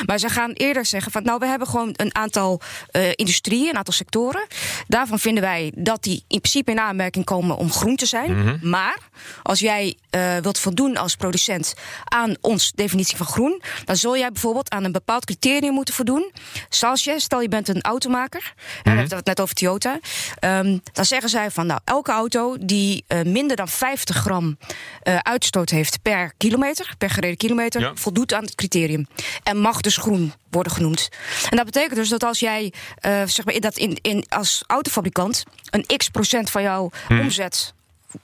[0.07, 3.77] Maar ze gaan eerder zeggen van, nou, we hebben gewoon een aantal eh, industrieën, een
[3.77, 4.47] aantal sectoren.
[4.89, 8.37] Daarvan vinden wij dat die in principe in aanmerking komen om groen te zijn.
[8.45, 8.69] Mhm.
[8.69, 8.97] Maar
[9.43, 11.75] als jij eh, wilt voldoen als producent
[12.05, 16.31] aan ons definitie van groen, dan zul jij bijvoorbeeld aan een bepaald criterium moeten voldoen.
[16.69, 18.53] Zoals je, stel je bent een automaker,
[18.83, 19.99] en we hebben het net over Toyota,
[20.39, 24.59] ehm, dan zeggen zij van nou elke auto die eh, minder dan 50 gram
[25.03, 27.93] eh, uitstoot heeft per kilometer, per gereden kilometer, Ja.
[27.95, 29.07] voldoet aan het criterium
[29.43, 31.09] en mag dus groen worden genoemd.
[31.51, 35.45] En dat betekent dus dat als jij eh, zeg maar, dat in, in, als autofabrikant
[35.71, 37.21] een x procent van jouw Hmm.
[37.21, 37.75] omzet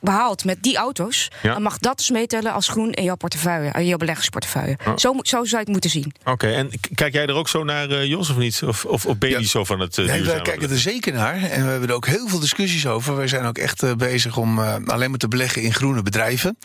[0.00, 1.52] behaalt met die auto's, Ja.
[1.52, 4.78] dan mag dat dus meetellen als groen in jouw portefeuille, in jouw beleggingsportefeuille.
[4.86, 4.96] Oh.
[4.96, 6.12] Zo, moet- zo zou je het moeten zien.
[6.24, 8.62] Oké, en kijk jij er ook zo naar, eh, Jos, of niet?
[8.66, 11.12] Of, of, of ben je niet zo van het eh, Nee, wij kijken er zeker
[11.12, 11.34] naar.
[11.42, 13.16] En we hebben er ook heel veel discussies over.
[13.16, 16.58] Wij zijn ook echt eh, bezig om eh, alleen maar te beleggen in groene bedrijven.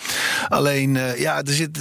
[0.50, 1.80] Alleen, eh, ja, er zit.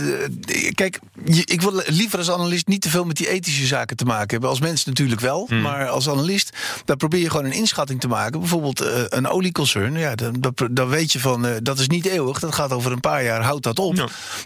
[0.74, 4.04] kijk, je- ik wil liever als analist niet te veel met die ethische zaken te
[4.04, 4.48] maken hebben.
[4.48, 5.46] Als mens natuurlijk wel.
[5.48, 5.60] Hmm.
[5.60, 8.40] Maar als analist, daar probeer je gewoon een inschatting te maken.
[8.40, 9.98] Bijvoorbeeld eh, een olieconcern.
[9.98, 12.38] Ja, dan, dan, dan weet je van eh, dat is niet eeuwig.
[12.38, 13.94] Dat gaat over een paar jaar, houdt dat op.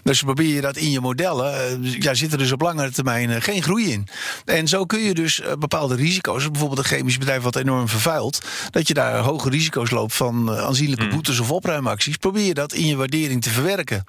[0.03, 1.53] Dus probeer je dat in je modellen.
[1.83, 4.07] eh, ja, zit er dus op langere termijn eh, geen groei in.
[4.45, 8.87] En zo kun je dus bepaalde risico's, bijvoorbeeld een chemisch bedrijf wat enorm vervuilt, dat
[8.87, 12.95] je daar hoge risico's loopt van aanzienlijke boetes of opruimacties, probeer je dat in je
[12.95, 14.03] waardering te verwerken.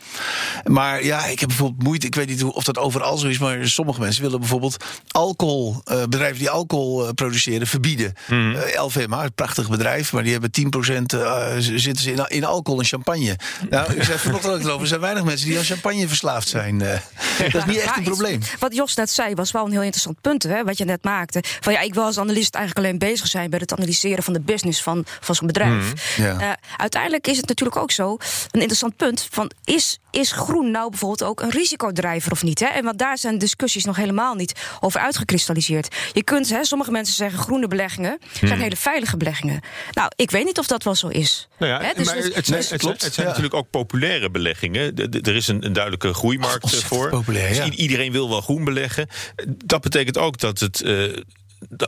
[0.64, 3.69] Maar ja, ik heb bijvoorbeeld moeite, ik weet niet of dat overal zo is, maar
[3.69, 8.12] sommige mensen willen bijvoorbeeld alcohol, bedrijven die alcohol produceren, verbieden.
[8.57, 12.45] Eh, LVMH, een prachtig bedrijf, maar die hebben 10% eh, z- zitten ze in, in
[12.45, 13.37] alcohol en champagne.
[13.71, 16.81] Nou, ik zei vanochtend ook erover, er zijn weinig mensen die aan champagne verslaafd zijn.
[16.83, 17.01] eh.
[17.39, 18.41] dat is niet echt een probleem.
[18.59, 21.43] Wat Jos net zei, was wel een heel interessant punt, hè, wat je net maakte.
[21.61, 24.41] Van ja, ik wil als analist eigenlijk alleen bezig zijn bij het analyseren van de
[24.41, 26.17] business van, van zo'n bedrijf.
[26.19, 26.41] Mhm.
[26.41, 28.17] Eh, uiteindelijk is het natuurlijk ook zo,
[28.51, 32.61] een interessant punt, van is, is groen nou bijvoorbeeld ook een risicodrijver of niet?
[32.61, 32.67] Hè?
[32.67, 35.95] En want daar zijn discussies nog helemaal niet over uitgekristalliseerd.
[36.13, 38.61] Je kunt, hè, sommige mensen zeggen groene beleggingen zijn Mhm.
[38.63, 39.61] hele veilige beleggingen.
[39.93, 41.49] Nou, ik weet niet of dat wel zo is.
[41.59, 44.31] Nou ja, Hè, dus- maar dus- het zijn, het zijn, het zijn natuurlijk ook populaire
[44.31, 44.94] beleggingen.
[45.23, 47.09] Er is een, een duidelijke groeimarkt voor.
[47.09, 47.71] populair, ja.
[47.71, 49.09] iedereen wil wel groen beleggen.
[49.64, 50.81] Dat betekent ook dat het.
[50.81, 51.23] eh,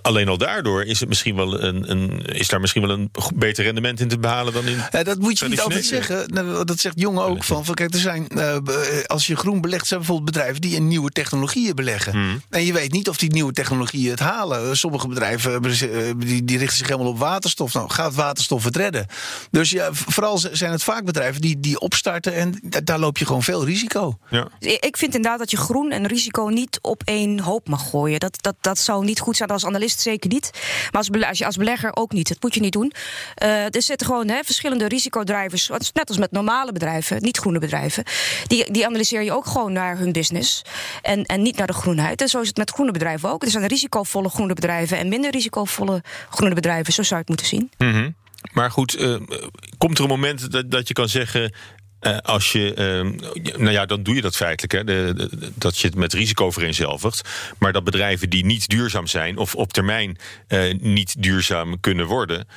[0.02, 3.64] alleen al daardoor is, het misschien wel een, een, is daar misschien wel een beter
[3.64, 4.78] rendement in te behalen dan in.
[4.90, 6.24] Ja, dat moet je niet altijd zeggen.
[6.34, 7.44] Nou, Dat zegt Jongen ook.
[7.44, 10.74] Van, van, kijk, er zijn, eh, be- als je groen belegt, zijn bijvoorbeeld bedrijven die
[10.74, 12.12] in nieuwe technologieën beleggen.
[12.12, 12.42] Hmm.
[12.50, 14.76] En je weet niet of die nieuwe technologieën het halen.
[14.76, 17.72] Sommige bedrijven eh, die, die richten zich helemaal op waterstof.
[17.74, 19.06] Nou, gaat waterstof het redden?
[19.50, 23.26] Dus ja, vooral zijn het vaak bedrijven die, die opstarten en da- daar loop je
[23.26, 24.18] gewoon veel risico.
[24.30, 24.48] Ja.
[24.58, 28.20] Ik vind inderdaad dat je groen en risico niet op één hoop mag gooien.
[28.20, 30.50] Dat, dat, dat zou niet goed zijn als analist, zeker niet.
[30.92, 32.28] Maar als, als als belegger ook niet.
[32.28, 32.92] Dat moet je niet doen.
[33.34, 38.04] Eh, er zitten gewoon hè, verschillende risicodrijvers, net als met normale bedrijven, niet groene bedrijven.
[38.46, 40.62] Die, die analyseer je ook gewoon naar hun business
[41.02, 42.20] en, en niet naar de groenheid.
[42.20, 43.42] En zo is het met groene bedrijven ook.
[43.42, 46.92] Er zijn risicovolle groene bedrijven en minder risicovolle groene bedrijven.
[46.92, 47.70] Zo zou je het moeten zien.
[47.78, 48.10] Mhm.
[48.52, 49.16] Maar goed, eh,
[49.78, 51.52] komt er een moment dat, dat je kan zeggen.
[52.00, 55.14] Eh, als je, eh, nou ja, dan doe je dat feitelijk, hè,
[55.54, 57.28] dat je het met risico vereenzelvigt.
[57.58, 62.48] Maar dat bedrijven die niet duurzaam zijn of op termijn eh, niet duurzaam kunnen worden,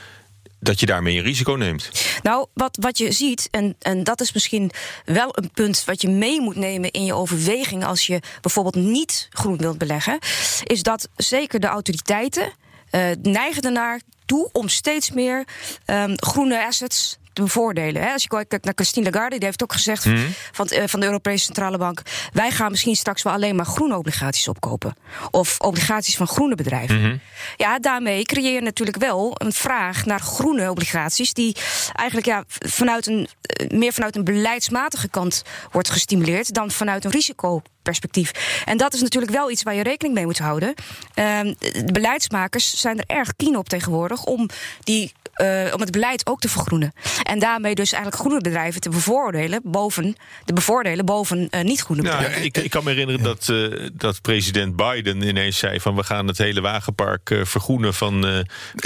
[0.59, 1.89] dat je daarmee een risico neemt.
[2.21, 4.71] Nou, wat, wat je ziet, en, en dat is misschien
[5.05, 9.27] wel een punt wat je mee moet nemen in je overweging als je bijvoorbeeld niet
[9.31, 10.19] groen wilt beleggen,
[10.63, 12.53] is dat zeker de autoriteiten
[12.89, 15.45] eh, neigen ernaar toe om steeds meer
[15.85, 18.01] ehm, groene assets te bevoordelen.
[18.01, 18.11] Hè.
[18.11, 20.17] Als je kijkt naar Christine Lagarde, die heeft ook gezegd Mhm.
[20.51, 22.01] van, eh, van de Europese Centrale Bank:
[22.33, 24.95] wij gaan misschien straks wel alleen maar groene obligaties opkopen.
[25.31, 27.01] Of obligaties van groene bedrijven.
[27.01, 27.17] Mhm.
[27.57, 31.55] Ja, daarmee creëer je natuurlijk wel een vraag naar groene obligaties, die
[31.93, 37.11] eigenlijk ja, vanuit een, eh, meer vanuit een beleidsmatige kant wordt gestimuleerd dan vanuit een
[37.11, 38.61] risicoperspectief.
[38.65, 40.73] En dat is natuurlijk wel iets waar je rekening mee moet houden.
[41.13, 44.49] Ehm, de beleidsmakers zijn er erg keen op tegenwoordig om
[44.83, 46.93] die eh, om het beleid ook te vergroenen.
[47.23, 50.15] En daarmee dus eigenlijk groene bedrijven te bevoordelen boven,
[50.45, 52.43] de bevoordelen boven eh, niet-groene Nou, bedrijven.
[52.45, 56.27] ik, ik kan me herinneren dat, eh, dat president Biden ineens zei van we gaan
[56.27, 58.25] het hele wagenpark eh, vergroenen van.
[58.27, 58.39] eh,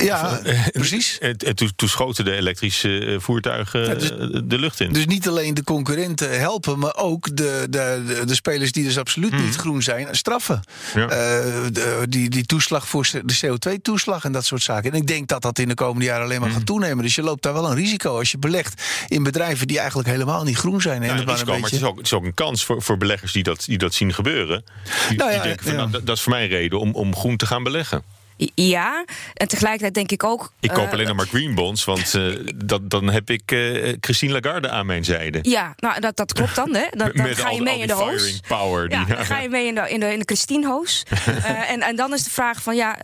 [0.05, 1.17] Ja, van- precies.
[1.17, 4.09] En, en toen, toen schoten de elektrische voertuigen Ja, dus-
[4.43, 4.93] de lucht in.
[4.93, 8.97] Dus niet alleen de concurrenten helpen, maar ook de, de, de, de spelers die dus
[8.97, 10.61] absoluut niet groen zijn, straffen.
[10.95, 11.07] Ja.
[11.07, 14.91] De- die, die toeslag voor de CO2-toeslag en dat soort zaken.
[14.91, 16.47] En ik denk dat dat in de komende jaren alleen Hmm.
[16.49, 17.03] maar gaat toenemen.
[17.03, 20.43] Dus je loopt daar wel een risico als je belegt in bedrijven die eigenlijk helemaal
[20.43, 21.03] niet groen zijn.
[21.03, 22.33] En het een maar risico, een maar het beetje- is, ook, het is ook een
[22.33, 24.63] kans voor, voor beleggers die dat, die dat zien gebeuren.
[25.09, 25.79] Die, Nou ja, die denken van, ja.
[25.79, 28.03] nou, dat, dat is voor mij een reden om, om groen te gaan beleggen.
[28.55, 30.51] Ja, en tegelijkertijd denk ik ook.
[30.59, 32.23] Ik koop eh, alleen nog maar green bonds, want eh,
[32.55, 35.39] dat, dan heb ik eh, Christine Lagarde aan mijn zijde.
[35.41, 36.75] Ja, nou, dat, dat klopt dan.
[36.75, 36.83] Hè.
[36.91, 38.39] Dan, ga je mee in de hoos.
[38.47, 38.91] power.
[38.91, 41.03] Ja, dan ga je mee in de, in de, in de Christine-hoos.
[41.37, 42.95] Eh, en, en dan is de vraag van, ja,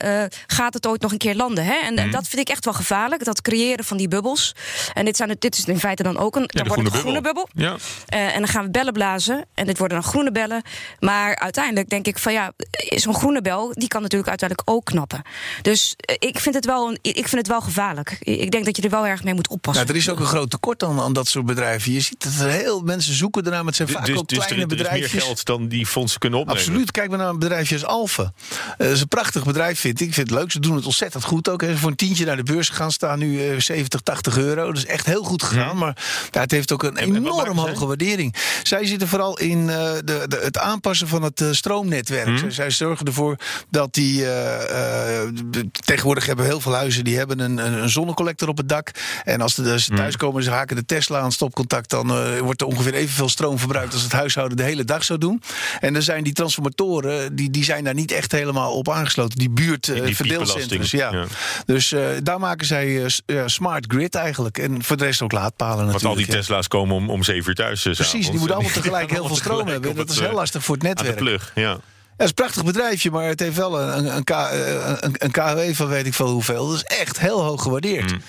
[0.47, 1.65] gaat het ooit nog een keer landen?
[1.65, 1.73] Hè?
[1.83, 2.11] En, Mhm.
[2.11, 4.55] dat vind ik echt wel gevaarlijk, dat creëren van die bubbels.
[4.93, 6.93] En dit, zijn, het- dit is in feite dan ook een, dan de wordt het
[6.93, 7.47] een groene bubbel.
[7.53, 7.75] Ja.
[8.05, 9.45] En dan gaan we bellen blazen.
[9.53, 10.61] En dit worden dan groene bellen.
[10.99, 12.51] Maar uiteindelijk denk ik van ja,
[12.89, 15.21] zo'n groene bel, die kan natuurlijk uiteindelijk ook knappen.
[15.61, 18.17] Dus eh, ik vind het wel, een, ik vind het wel gevaarlijk.
[18.19, 19.85] Ik denk dat je er wel erg mee moet oppassen.
[19.85, 21.91] Nou, er is ook een groot tekort aan, aan dat soort bedrijven.
[21.91, 24.37] Je ziet dat er heel mensen zoeken ernaar, maar het zijn vaak Dus, ook dus
[24.37, 25.23] er, kleine er is meer bedrijfjes.
[25.23, 26.61] geld dan die fondsen kunnen opnemen.
[26.61, 26.91] Absoluut.
[26.91, 28.33] Kijk maar naar een bedrijfje als Alphen.
[28.77, 30.07] Eh, dat is een prachtig bedrijf, vind ik.
[30.07, 30.51] Ik vind het leuk.
[30.51, 31.61] Ze doen het ontzettend goed ook.
[31.61, 31.77] Hè.
[31.77, 34.65] Voor een tientje naar de beurs gegaan staan nu eh, 70, 80 euro.
[34.67, 35.77] Dat is echt heel goed gegaan.
[35.77, 35.97] Maar
[36.31, 38.35] ja, het heeft ook een enorm hoge waardering.
[38.63, 42.37] Zij zitten vooral in eh, de, de, het aanpassen van het eh, stroomnetwerk.
[42.37, 43.37] Zij, zij zorgen ervoor
[43.69, 44.25] dat die...
[44.25, 45.12] eh, eh,
[45.85, 47.03] tegenwoordig hebben heel veel huizen...
[47.03, 48.91] die hebben een, een, een zonnecollector op het dak.
[49.23, 51.89] En als, de, als ze thuiskomen en ze haken de Tesla aan stopcontact...
[51.89, 53.93] dan eh, wordt er ongeveer evenveel stroom verbruikt...
[53.93, 55.41] als het huishouden de hele dag zou doen.
[55.79, 57.35] En dan zijn die transformatoren...
[57.35, 59.37] die, die zijn daar niet echt helemaal op aangesloten.
[59.39, 61.11] Die buurt eh, Die- verdeelcentrums, ja.
[61.13, 61.25] ja.
[61.65, 64.57] Dus eh, daar maken zij eh, smart grid eigenlijk.
[64.57, 66.19] En voor de rest ook laadpalen Want natuurlijk.
[66.19, 66.39] al die ja.
[66.41, 67.85] Tesla's komen om, om zeven uur thuis.
[67.85, 69.95] eh, Precies, die moeten allemaal tegelijk heel veel stroom hebben.
[69.95, 71.19] Dat is heel eh, lastig voor het Aan de netwerk.
[71.19, 71.77] plug, ja.
[72.17, 75.15] Ja, het is een prachtig bedrijfje, maar het heeft wel een, een, K- eh, een,
[75.17, 76.67] een KW van weet ik veel hoeveel.
[76.67, 78.11] Dat is echt heel hoog gewaardeerd.
[78.11, 78.21] Mm.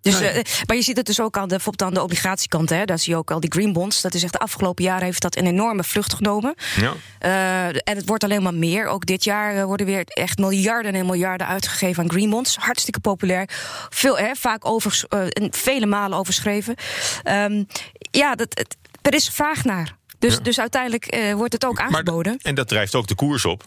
[0.00, 2.70] Dus, eh, maar je ziet het dus ook aan de, bijvoorbeeld aan de obligatiekant.
[2.70, 4.00] Hè, daar zie je ook al die green bonds.
[4.00, 6.54] Dat is echt de afgelopen jaren heeft dat een enorme vlucht genomen.
[6.76, 6.92] Ja.
[7.18, 8.86] Eh, en het wordt alleen maar meer.
[8.86, 12.56] Ook dit jaar eh, worden weer echt miljarden en miljarden uitgegeven aan green bonds.
[12.56, 13.48] Hartstikke populair.
[13.88, 16.74] Veel, hè, vaak over, eh, en vele malen overschreven.
[17.22, 17.64] Ehm,
[18.10, 19.96] ja, dat, het, er is vraag naar.
[20.18, 20.40] Dus, Ja.
[20.40, 22.38] dus uiteindelijk eh, wordt het ook aangeboden.
[22.42, 23.64] En dat drijft ook de koers op.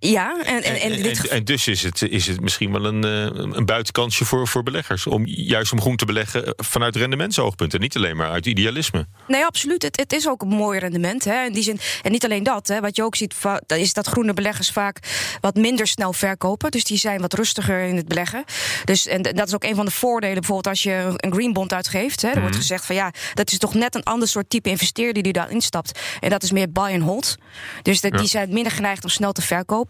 [0.00, 2.84] ja, en, en, en, En, dit en, en dus is het, is het misschien wel
[2.84, 5.06] een, eh, een buitenkansje voor, voor beleggers.
[5.06, 7.74] Om juist om groen te beleggen vanuit rendementsoogpunt.
[7.74, 9.06] En niet alleen maar uit idealisme.
[9.26, 9.82] Nee, absoluut.
[9.82, 11.24] Het, het is ook een mooi rendement.
[11.24, 11.44] Hè.
[11.44, 12.68] In die zin, en niet alleen dat.
[12.68, 12.80] Hè.
[12.80, 13.34] Wat je ook ziet,
[13.66, 14.98] is dat groene beleggers vaak
[15.40, 16.70] wat minder snel verkopen.
[16.70, 18.44] Dus die zijn wat rustiger in het beleggen.
[18.84, 20.34] Dus, en dat is ook een van de voordelen.
[20.34, 22.22] Bijvoorbeeld als je een green bond uitgeeft.
[22.22, 25.22] Hè, er wordt gezegd van ja, dat is toch net een ander soort type investeerder
[25.22, 26.00] die daar instapt.
[26.20, 27.36] En dat is meer buy and hold.
[27.82, 28.18] Dus dat, Ja.
[28.18, 29.87] die zijn minder geneigd om snel te verkopen.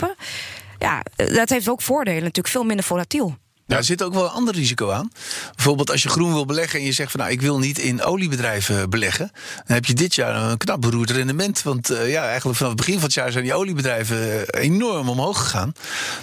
[0.78, 2.22] Ja, dat heeft ook voordelen.
[2.22, 3.36] Natuurlijk veel minder volatiel.
[3.68, 5.10] Nou, er zit ook wel een ander risico aan.
[5.54, 8.02] Bijvoorbeeld als je groen wil beleggen en je zegt van nou ik wil niet in
[8.02, 9.30] oliebedrijven beleggen.
[9.66, 11.62] Dan heb je dit jaar een knap beroerd rendement.
[11.62, 15.08] Want eh, ja, eigenlijk vanaf het begin van het jaar zijn die oliebedrijven eh, enorm
[15.08, 15.72] omhoog gegaan.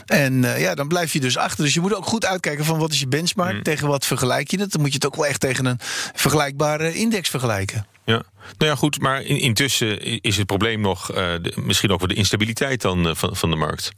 [0.05, 1.63] En eh, ja, dan blijf je dus achter.
[1.63, 4.59] Dus je moet ook goed uitkijken van wat is je benchmark, tegen wat vergelijk je
[4.59, 4.71] het.
[4.71, 5.79] Dan moet je het ook wel echt tegen een
[6.13, 7.85] vergelijkbare index vergelijken.
[8.05, 8.23] Ja.
[8.57, 12.07] Nou ja, goed, maar in- intussen is het probleem nog eh, de- misschien ook wel
[12.07, 13.91] de instabiliteit dan eh, van, van de markt.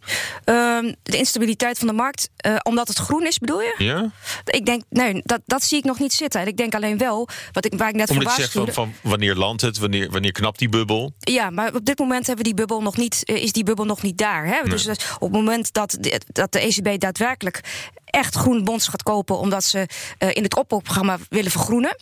[0.43, 3.75] Ehm, de instabiliteit van de markt, eh, omdat het groen is, bedoel je?
[3.77, 4.11] Ja?
[4.45, 6.41] Ik denk, nee, dat, dat zie ik nog niet zitten.
[6.41, 9.61] En ik denk alleen wel, wat ik, waar ik net zegt van, van wanneer landt
[9.61, 11.13] het, wanneer, wanneer knapt die bubbel.
[11.19, 14.01] Ja, maar op dit moment hebben we die bubbel nog niet, is die bubbel nog
[14.01, 14.45] niet daar.
[14.45, 14.69] Hè?
[14.69, 17.61] Dus op het moment dat de, dat de ECB daadwerkelijk
[18.07, 19.37] echt groen bonds gaat kopen...
[19.37, 21.97] omdat ze eh, in het opbouwprogramma willen vergroenen...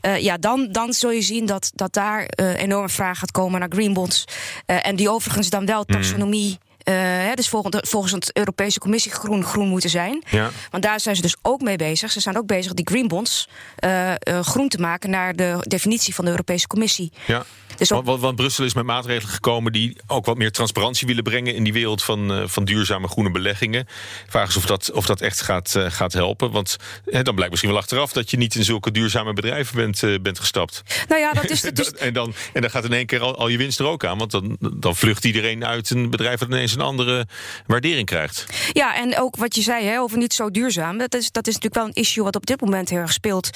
[0.00, 3.60] eh, ja, dan, dan zul je zien dat, dat daar eh, enorme vraag gaat komen
[3.60, 4.24] naar green bonds.
[4.66, 6.58] En die overigens dan wel taxonomie...
[6.78, 10.22] eh, hè, dus volgens, volgens de Europese Commissie groen, groen moeten zijn.
[10.30, 10.50] Ja.
[10.70, 12.12] Want daar zijn ze dus ook mee bezig.
[12.12, 13.48] Ze zijn ook bezig die green bonds
[14.42, 17.12] groen te maken naar de definitie van de Europese Commissie.
[17.26, 17.44] Ja.
[17.78, 21.22] Dus want, want, want Brussel is met maatregelen gekomen die ook wat meer transparantie willen
[21.22, 23.86] brengen in die wereld van, eh, van duurzame groene beleggingen.
[24.28, 26.50] Vraag is of dat, of dat echt gaat, eh, gaat helpen.
[26.50, 30.02] Want eh, dan blijkt misschien wel achteraf dat je niet in zulke duurzame bedrijven bent,
[30.02, 30.82] eh, bent gestapt.
[31.08, 33.36] Nou ja, dat is, dat is, en, dan, en dan gaat in één keer al,
[33.36, 34.18] al je winst er ook aan.
[34.18, 37.26] Want dan, dan vlucht iedereen uit een bedrijf dat ineens een andere
[37.66, 38.46] waardering krijgt.
[38.72, 40.98] Ja, en ook wat je zei hè, over niet zo duurzaam.
[40.98, 43.50] Dat is, dat is natuurlijk wel een issue wat op dit moment heel erg speelt.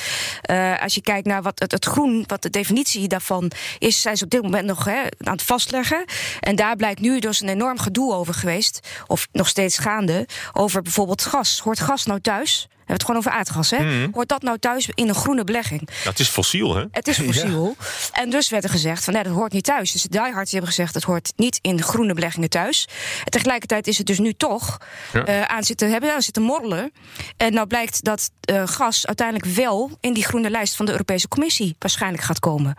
[0.81, 4.31] Als je kijkt naar wat het, het groen, wat de definitie daarvan is, ze op
[4.31, 6.05] dit moment nog hè, aan het vastleggen.
[6.41, 10.83] En daar blijkt nu dus een enorm gedoe over geweest, of nog steeds gaande, over
[10.83, 11.61] bijvoorbeeld gas.
[11.61, 12.69] Hoort gas nou thuis?
[12.93, 13.79] Hebben het gewoon over aardgas, hè?
[14.03, 14.13] Mhm.
[14.13, 15.89] Hoort dat nou thuis in een groene belegging?
[16.05, 16.85] Het is fossiel, hè?
[16.91, 17.77] Het is fossiel.
[18.13, 19.93] En dus werd er gezegd van nee, dat hoort niet thuis.
[19.93, 22.89] Dus de diehards hebben gezegd dat hoort niet in groene beleggingen thuis.
[23.25, 24.79] En tegelijkertijd is het dus nu toch
[25.13, 25.25] Ja.
[25.25, 26.93] eh, aan zitten hebben, aan zitten morrelen.
[27.37, 31.29] En nou blijkt dat eh, gas uiteindelijk wel in die groene lijst van de Europese
[31.29, 32.77] Commissie waarschijnlijk gaat komen.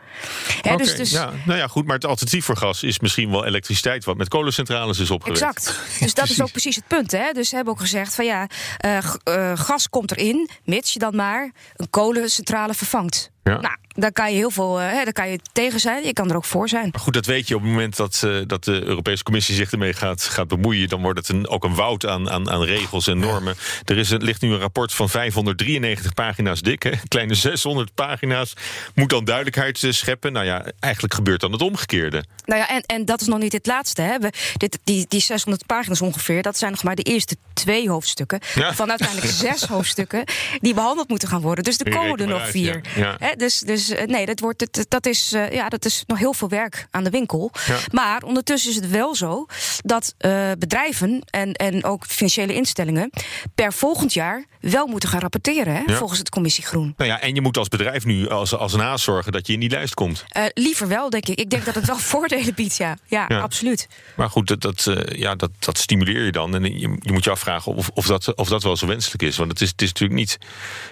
[0.61, 3.45] Hè, dus, dus, ja, nou ja, goed, maar het alternatief voor gas is misschien wel
[3.45, 5.41] elektriciteit, wat met kolencentrales is opgewekt.
[5.41, 5.79] Exact.
[5.99, 7.11] Dus dat is ook precies het punt.
[7.11, 7.31] Hè?
[7.31, 11.51] Dus ze hebben ook gezegd van ja, eh, gas komt erin, mits je dan maar
[11.75, 13.31] een kolencentrale vervangt.
[13.43, 13.59] Ja.
[13.61, 16.05] Nou, daar kan je heel veel, eh, hè, daar kan je tegen zijn.
[16.05, 16.89] Je kan er ook voor zijn.
[16.91, 19.71] Maar goed, dat weet je op het moment dat, eh, dat de Europese Commissie zich
[19.71, 20.89] ermee gaat, gaat bemoeien.
[20.89, 23.55] Dan wordt het een, ook een woud aan, aan, aan regels en normen.
[23.85, 26.83] Er is ligt nu een rapport van 593 pagina's dik.
[26.83, 26.91] Hè?
[27.07, 28.53] Kleine 600 pagina's.
[28.95, 30.33] Moet dan duidelijkheid eh, scheppen.
[30.33, 32.23] Nou ja, eigenlijk gebeurt dan het omgekeerde.
[32.45, 34.01] Nou ja, en, en dat is nog niet het laatste.
[34.01, 34.19] Hè.
[34.19, 38.39] We, dit, die, die 600 pagina's ongeveer, dat zijn nog maar de eerste twee hoofdstukken.
[38.55, 38.73] Ja.
[38.73, 40.23] Van uiteindelijk zes hoofdstukken
[40.59, 41.63] die behandeld moeten gaan worden.
[41.63, 42.81] Dus er komen er nog uit, vier.
[42.95, 43.15] Ja.
[43.19, 46.17] Hè, dus dus eh, nee, dat, wordt, het- dat, is, eh, ja, dat is nog
[46.19, 47.51] heel veel werk aan de winkel.
[47.67, 47.77] Ja.
[47.91, 49.45] Maar ondertussen is het wel zo
[49.81, 53.09] dat eh, bedrijven en, en ook financiële instellingen
[53.55, 55.93] per volgend jaar wel moeten gaan rapporteren, hè, Ja.
[55.97, 56.93] volgens het Commissie Groen.
[56.97, 59.53] Nou ja, en je moet als bedrijf nu als, als een haas zorgen dat je
[59.53, 60.23] in die lijst komt.
[60.53, 61.39] Liever wel, denk ik.
[61.39, 62.97] Ik denk dat het wel voordelen biedt, ja.
[63.05, 63.39] Ja, Ja.
[63.39, 63.87] absoluut.
[64.15, 66.55] Maar goed, dat, dat, ja, dat, dat stimuleer je dan.
[66.55, 69.37] En je, je moet je afvragen of, of, dat, of dat wel zo wenselijk is.
[69.37, 70.37] Want het is, het is natuurlijk niet.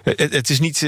[0.04, 0.80] Het, het is niet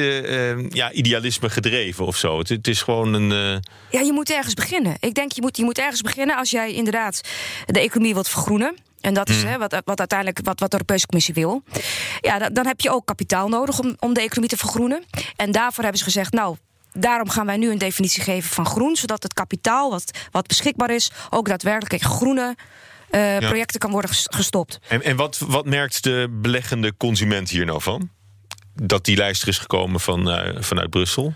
[0.70, 2.40] ja, idealisme gedreven of zo.
[2.40, 3.32] Het, het is gewoon een.
[3.32, 3.60] eh,
[4.00, 4.96] Ja, je moet ergens beginnen.
[5.00, 7.22] Ik denk, je moet, je moet ergens beginnen als jij inderdaad
[7.66, 8.76] de economie wilt vergroenen.
[9.02, 9.48] En dat is Mm.
[9.50, 11.64] hè, wat, wat uiteindelijk wat, wat de Europese Commissie wil.
[12.22, 15.04] Ja, dan, dan heb je ook kapitaal nodig om, om de economie te vergroenen.
[15.36, 16.56] En daarvoor hebben ze gezegd, nou,
[16.94, 18.96] daarom gaan wij nu een definitie geven van groen.
[18.96, 22.56] Zodat het kapitaal wat, wat beschikbaar is, ook daadwerkelijk in groene
[23.10, 23.48] eh, Ja.
[23.48, 24.80] projecten kan worden ges- gestopt.
[24.88, 28.10] En, en wat, wat merkt de beleggende consument hier nou van?
[28.74, 31.34] Dat die lijst er is gekomen van, eh, vanuit Brussel.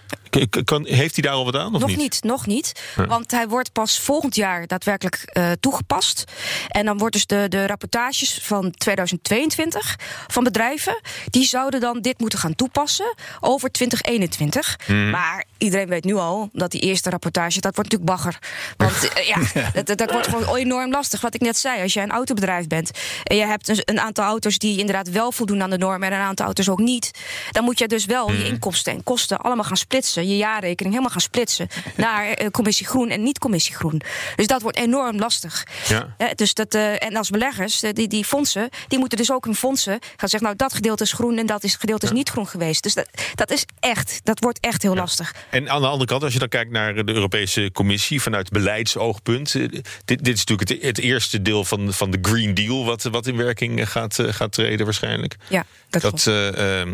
[0.63, 1.75] Kan, heeft hij daar al wat aan?
[1.75, 1.97] Of nog niet?
[1.97, 2.23] niet?
[2.23, 2.81] nog niet.
[2.95, 3.05] Ja.
[3.05, 6.23] Want hij wordt pas volgend jaar daadwerkelijk eh, toegepast.
[6.67, 9.95] En dan wordt dus de, de rapportages van 2022
[10.27, 11.01] van bedrijven...
[11.29, 14.79] die zouden dan dit moeten gaan toepassen over 2021.
[14.87, 15.09] Mhm.
[15.09, 17.59] Maar iedereen weet nu al dat die eerste rapportage...
[17.59, 18.39] dat wordt natuurlijk bagger.
[18.77, 19.37] Want eh, ja,
[19.83, 21.21] dat, dat- wordt gewoon enorm lastig.
[21.21, 22.91] Wat ik net zei, als jij een autobedrijf bent...
[23.23, 26.11] en je hebt een, aantal auto's die inderdaad wel voldoen aan de normen...
[26.11, 27.11] en een aantal auto's ook niet...
[27.51, 30.27] dan moet je dus wel je inkomsten en kosten allemaal gaan splitsen.
[30.27, 34.01] Je jaarrekening helemaal gaan splitsen naar eh, commissie groen en niet commissie groen.
[34.35, 35.65] Dus dat wordt enorm lastig.
[35.87, 36.33] Ja.
[36.35, 39.99] Dus dat, eh, en als beleggers, die, die fondsen, die moeten dus ook hun fondsen
[40.15, 42.83] gaan zeggen: Nou, dat gedeelte is groen en dat is, gedeelte is niet groen geweest.
[42.83, 45.33] Dus dat, dat is echt, dat wordt echt heel lastig.
[45.49, 49.55] En aan de andere kant, als je dan kijkt naar de Europese Commissie vanuit beleidsoogpunt.
[49.55, 53.03] eh, Dit, dit is natuurlijk het, het eerste deel van, van de Green Deal, wat,
[53.03, 55.35] wat in werking eh, gaat, eh, gaat treden waarschijnlijk.
[55.49, 56.93] Ja, dat, ehm,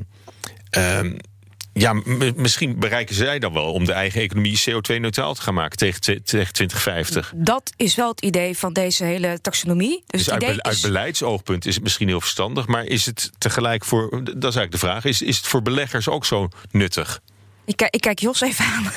[0.69, 1.15] ehm,
[1.73, 1.93] ja,
[2.35, 6.23] misschien bereiken zij dan wel om de eigen economie CO2-neutraal te gaan maken tegen, tegen
[6.53, 7.33] 2050.
[7.35, 10.03] Dat is wel het idee van deze hele taxonomie.
[10.05, 13.05] Dus, Dus het uit, idee uit is, beleidsoogpunt is het misschien heel verstandig, maar is
[13.05, 16.49] het tegelijk voor, dat is eigenlijk de vraag, is, is het voor beleggers ook zo
[16.71, 17.21] nuttig?
[17.65, 18.91] Ik, ik kijk Jos even aan.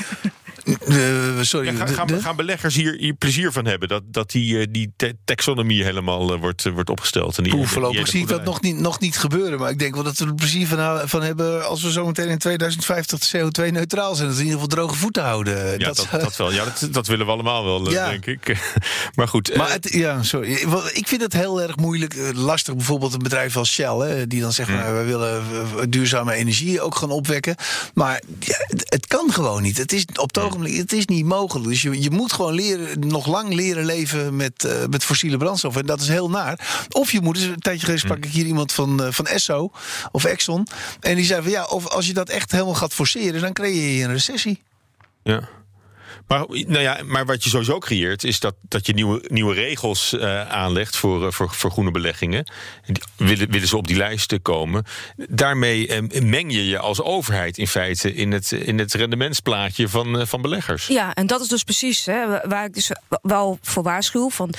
[0.66, 1.76] Eh, sorry.
[1.76, 4.92] Ja, gaan, de- gaan, beleggers hier, hier plezier van hebben dat, dat die, eh, die
[5.24, 7.36] taxonomie helemaal eh, wordt, eh, wordt opgesteld?
[7.36, 9.58] En die, die voorlopig zie ik dat nog niet, nog niet gebeuren.
[9.58, 12.38] Maar ik denk wel dat we er plezier van, van hebben als we zometeen in
[12.38, 14.28] 2050 CO2-neutraal zijn.
[14.28, 15.78] Dat we in ieder geval droge voeten houden.
[15.78, 16.52] Ja, dat, dat, wel.
[16.52, 18.08] Ja, dat, dat willen we allemaal wel, eh, Ja.
[18.08, 18.56] denk ik.
[19.16, 19.50] maar goed.
[19.50, 20.52] eh, Maar het, ja, sorry.
[20.92, 22.74] Ik vind het heel erg moeilijk, eh, lastig.
[22.76, 24.78] Bijvoorbeeld een bedrijf als Shell, hè, die dan zegt: Hmm.
[24.78, 27.54] nou, wij willen eh, duurzame energie ook gaan opwekken.
[27.94, 29.78] Maar ja, het kan gewoon niet.
[29.78, 31.68] Het is op het ogenblik het is niet mogelijk.
[31.68, 35.80] Dus je, je moet gewoon leren, nog lang leren leven met, eh, met fossiele brandstoffen.
[35.80, 36.86] En dat is heel naar.
[36.90, 39.70] Of je moet, dus een tijdje geleden sprak ik hier iemand van, eh, van Esso
[40.12, 40.66] of Exxon.
[41.00, 43.96] En die zei van ja, of als je dat echt helemaal gaat forceren, dan creëer
[43.98, 44.62] je een recessie.
[45.22, 45.48] Ja.
[46.26, 50.12] Maar, nou ja, maar wat je sowieso creëert, is dat, dat je nieuwe, nieuwe regels
[50.12, 52.44] eh, aanlegt voor, eh, voor, voor groene beleggingen.
[52.84, 54.84] En die- Willen, willen ze op die lijsten komen?
[55.28, 60.26] Daarmee eh, meng je je als overheid in feite in het, in het rendementsplaatje van,
[60.26, 60.86] van beleggers.
[60.86, 62.90] Ja, en dat is dus precies hè, waar ik dus
[63.22, 64.30] wel voor waarschuw.
[64.30, 64.54] Van,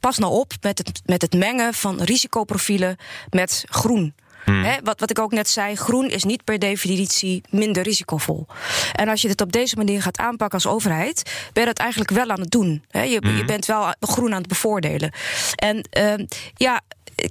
[0.00, 2.96] pas nou op met het, met het mengen van risicoprofielen
[3.30, 4.14] met groen.
[4.44, 8.46] Hè, wat, wat ik ook net zei, groen is niet per definitie minder risicovol.
[8.92, 11.22] En als je dit op deze manier gaat aanpakken als overheid,
[11.52, 12.84] ben je dat eigenlijk wel aan het doen.
[12.90, 13.02] Hè.
[13.02, 15.12] Je, je bent wel groen aan het bevoordelen.
[15.54, 16.24] En ehm,
[16.54, 16.80] ja.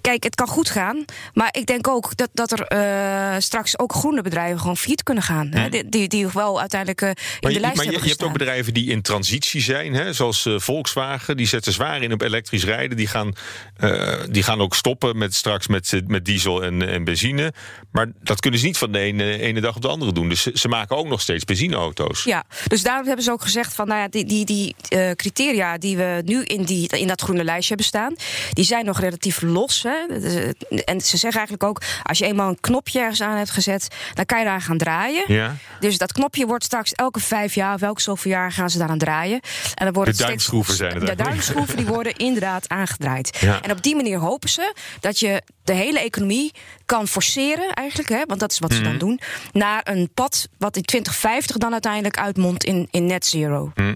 [0.01, 1.05] Kijk, het kan goed gaan.
[1.33, 5.23] Maar ik denk ook dat, dat er eh, straks ook groene bedrijven gewoon failliet kunnen
[5.23, 5.47] gaan.
[5.51, 5.69] Hè?
[5.69, 8.73] Die, die, die wel uiteindelijk eh, in Maar, de lijst maar je, hebt ook bedrijven
[8.73, 11.37] die in transitie zijn, hè, zoals eh, Volkswagen.
[11.37, 12.97] Die zetten zwaar in op elektrisch rijden.
[12.97, 13.33] Die gaan,
[13.77, 17.53] eh, die gaan ook stoppen met straks met, eh, met diesel en, en benzine.
[17.91, 20.29] Maar dat kunnen ze niet van de ene, ene dag op de andere doen.
[20.29, 22.23] Dus ze, ze maken ook nog steeds benzineauto's.
[22.23, 25.77] Ja, dus daarom hebben ze ook gezegd van, nou ja, die, die, die eh, criteria
[25.77, 28.15] die we nu in, die, in dat groene lijstje hebben staan,
[28.51, 29.78] die zijn nog relatief los.
[29.83, 30.05] Hè?
[30.07, 30.49] Eh,
[30.85, 34.25] En ze zeggen eigenlijk ook, als je eenmaal een knopje ergens aan hebt gezet, dan
[34.25, 35.23] kan je daar gaan draaien.
[35.27, 35.55] Ja.
[35.79, 38.97] Dus dat knopje wordt straks elke vijf jaar of elke zoveel jaar gaan ze daaraan
[38.97, 39.39] draaien.
[39.73, 43.37] En dan wordt De duimschroeven zijn het De duimschroeven die worden inderdaad aangedraaid.
[43.39, 43.61] Ja.
[43.61, 46.51] En op die manier hopen ze dat je de hele economie
[46.85, 48.99] kan forceren, eigenlijk, hè, want dat is wat ze dan Mhm.
[48.99, 49.19] doen,
[49.51, 53.71] naar een pad wat in 2050 dan uiteindelijk uitmondt in, in net zero.
[53.75, 53.95] Hm.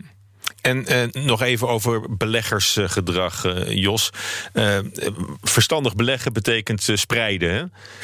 [0.63, 4.09] En eh, nog even over beleggersgedrag, eh, Jos.
[4.53, 4.77] Eh,
[5.41, 7.53] verstandig beleggen betekent spreiden.
[7.53, 7.63] Hè?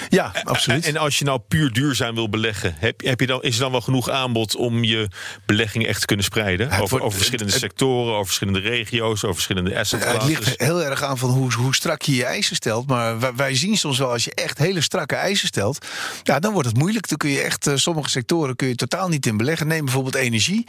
[0.10, 0.86] Ja, absoluut.
[0.86, 3.72] En als je nou puur duurzaam wil beleggen, heb, heb je dan, is er dan
[3.72, 5.07] wel genoeg aanbod om je
[5.45, 6.68] belegging echt te kunnen spreiden?
[6.72, 10.45] over, wordt- over verschillende sectoren, over verschillende regio's, over verschillende asset Ja, het classes.
[10.45, 12.88] ligt heel erg aan van hoe, hoe strak je je eisen stelt.
[12.88, 15.86] Maar wij, wij zien soms wel, als je echt hele strakke eisen stelt...
[16.24, 17.07] Ja, dan wordt het moeilijk.
[17.07, 19.68] Dan kun je echt, sommige sectoren kun je totaal niet in beleggen.
[19.68, 20.66] Neem bijvoorbeeld energie.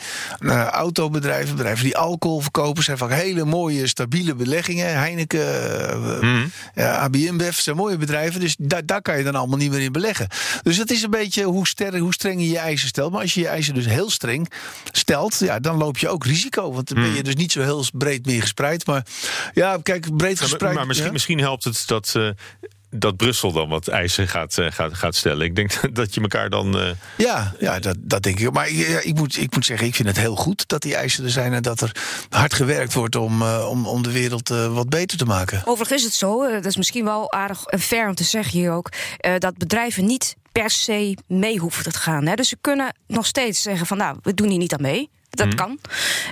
[0.71, 2.83] Autobedrijven, bedrijven die alcohol verkopen...
[2.83, 4.99] zijn vaak hele mooie, stabiele beleggingen.
[4.99, 5.39] Heineken,
[6.21, 6.47] Mhm.
[6.75, 8.41] ja, Bev zijn mooie bedrijven.
[8.41, 10.27] Dus daar, daar kan je dan allemaal niet meer in beleggen.
[10.63, 13.13] Dus het is een beetje hoe, ster, hoe streng je je eisen stelt.
[13.13, 14.51] Maar als je je eisen dus heel streng
[14.93, 15.39] stelt...
[15.39, 16.73] Ja, dan loop je ook risico.
[16.73, 17.17] Want dan ben Mhm.
[17.17, 18.87] je dus niet zo heel breed meer gespreid.
[18.87, 19.07] Maar
[19.55, 20.75] ja, kijk, breed Ja, maar- gespreid...
[20.75, 21.13] maar misschien, ja.
[21.13, 22.29] misschien helpt het dat, eh,
[22.91, 25.45] dat Brussel dan wat eisen gaat, eh, gaat, gaat stellen.
[25.47, 26.79] Ik denk dat je elkaar dan.
[26.79, 28.53] eh, Ja, ja dat, dat denk ik.
[28.53, 31.25] Maar ja, ik, moet, ik moet zeggen, ik vind het heel goed dat die eisen
[31.25, 31.53] er zijn...
[31.53, 31.97] en dat er
[32.29, 35.63] hard gewerkt wordt om, eh, om, om de wereld wat beter te maken.
[35.65, 38.71] Overigens is het zo, dat is misschien wel aardig en fair om te zeggen hier
[38.73, 38.89] ook,
[39.19, 42.27] eh, dat bedrijven niet per se mee hoeven te gaan.
[42.27, 42.35] Hè.
[42.35, 45.11] Dus ze kunnen nog steeds zeggen van nou, we doen hier niet aan mee.
[45.31, 45.57] Dat Mhm.
[45.57, 45.79] kan.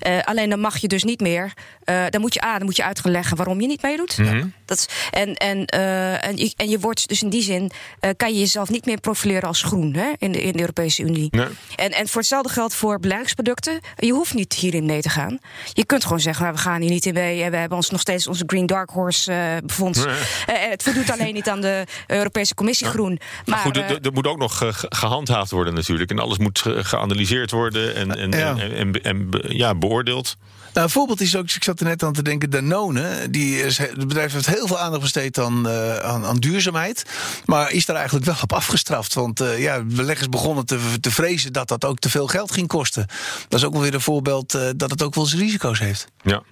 [0.01, 1.53] Eh, alleen dan mag je dus niet meer.
[1.85, 4.19] eh, dan moet je A, dan moet je uit gaan leggen waarom je niet meedoet.
[4.19, 4.47] Mhm.
[4.65, 7.71] Dat is, en, en, eh, en, je, en je wordt dus in die zin
[8.01, 11.03] eh, kan je jezelf niet meer profileren als groen hè, in, de, in de Europese
[11.03, 11.29] Unie.
[11.31, 11.47] Nee.
[11.77, 13.81] En, en voor hetzelfde geldt voor beleggingsproducten.
[13.97, 15.39] Je hoeft niet hierin mee te gaan.
[15.73, 17.43] Je kunt gewoon zeggen, nou, we gaan hier niet in mee.
[17.43, 20.05] En we hebben ons nog steeds onze Green Dark Horse befonds.
[20.05, 20.15] Nee.
[20.47, 23.19] Eh, het voldoet alleen niet aan de Europese Commissie Groen.
[23.19, 26.11] Maar, Maar goed, er- moet ook nog eh, ge- gehandhaafd worden natuurlijk.
[26.11, 28.57] En alles moet ge- geanalyseerd worden en, en, Ja.
[28.57, 30.37] en, en, en ja, beoordeeld.
[30.79, 33.31] Nou, een voorbeeld is ook, ik zat er net aan te denken, Danone.
[33.31, 37.05] Die is, het bedrijf heeft heel veel aandacht besteed aan, eh, aan, aan duurzaamheid.
[37.45, 39.15] Maar is daar eigenlijk wel op afgestraft.
[39.15, 42.67] Want eh, ja, beleggers begonnen te, te vrezen dat dat ook te veel geld ging
[42.67, 43.07] kosten.
[43.49, 46.07] Dat is ook wel weer een voorbeeld eh, dat het ook wel zijn risico's heeft.
[46.23, 46.43] Ja.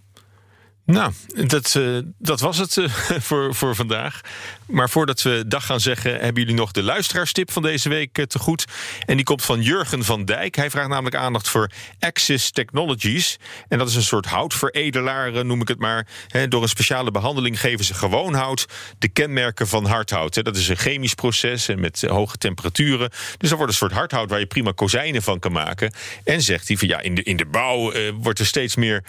[0.87, 1.13] Nou,
[1.47, 2.89] dat, eh, dat was het eh,
[3.29, 4.21] voor, voor vandaag.
[4.67, 8.25] Maar voordat we dag gaan zeggen, hebben jullie nog de luisteraarstip van deze week eh,
[8.25, 8.65] te goed.
[9.07, 10.55] En die komt van Jurgen van Dijk.
[10.55, 13.37] Hij vraagt namelijk aandacht voor Axis Technologies.
[13.69, 16.07] En dat is een soort houtveredelaar, noem ik het maar.
[16.49, 18.67] Door een speciale behandeling geven ze gewoon hout
[18.99, 20.45] de kenmerken van hardhout.
[20.45, 23.11] Dat is een chemisch proces en met hoge temperaturen.
[23.39, 25.93] Dus dat wordt een soort hardhout waar je prima kozijnen van kan maken.
[26.25, 29.05] En zegt hij van ja, in de, in de bouw wordt er steeds meer,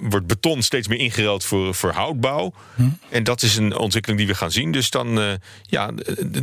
[0.00, 2.52] wordt beton steeds meer ingeruild voor, voor houtbouw.
[3.08, 4.72] En dat is een ontwikkeling die we gaan zien.
[4.72, 5.90] Dus dan, eh, ja,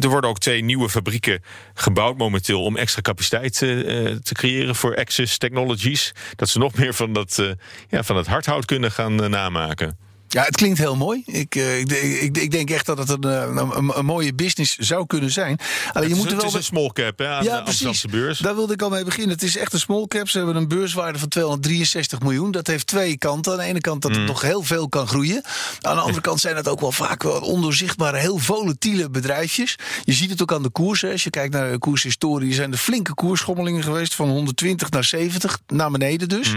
[0.01, 1.43] er worden ook twee nieuwe fabrieken
[1.73, 6.11] gebouwd momenteel om extra capaciteit eh, eh, te creëren voor Access Technologies.
[6.35, 7.55] Dat ze nog meer van dat,
[7.89, 10.02] ja, van het hardhout kunnen gaan namaken.
[10.33, 11.23] Ja, het klinkt heel mooi.
[11.25, 14.33] Ik, eh, ik, ik, ik denk echt dat het een, eh, een, een, een mooie
[14.33, 15.57] business zou kunnen zijn.
[15.93, 17.57] Alleen je het moet is, er wel het is een small cap hè, aan Ja,
[17.57, 17.85] de precies.
[17.85, 18.39] Amsterdamse beurs.
[18.39, 19.31] Daar wilde ik al mee beginnen.
[19.31, 20.29] Het is echt een small cap.
[20.29, 22.51] Ze hebben een beurswaarde van 263 miljoen.
[22.51, 23.51] Dat heeft twee kanten.
[23.51, 24.25] Aan de ene kant dat het Mm.
[24.25, 25.43] nog heel veel kan groeien.
[25.81, 29.75] Aan de andere kant zijn het ook wel vaak wel ondoorzichtbare, heel volatiele bedrijfjes.
[30.03, 31.11] Je ziet het ook aan de koersen.
[31.11, 34.15] Als je kijkt naar de koershistorie, zijn er flinke koersschommelingen geweest.
[34.15, 36.53] Van 120 naar 70, naar beneden dus.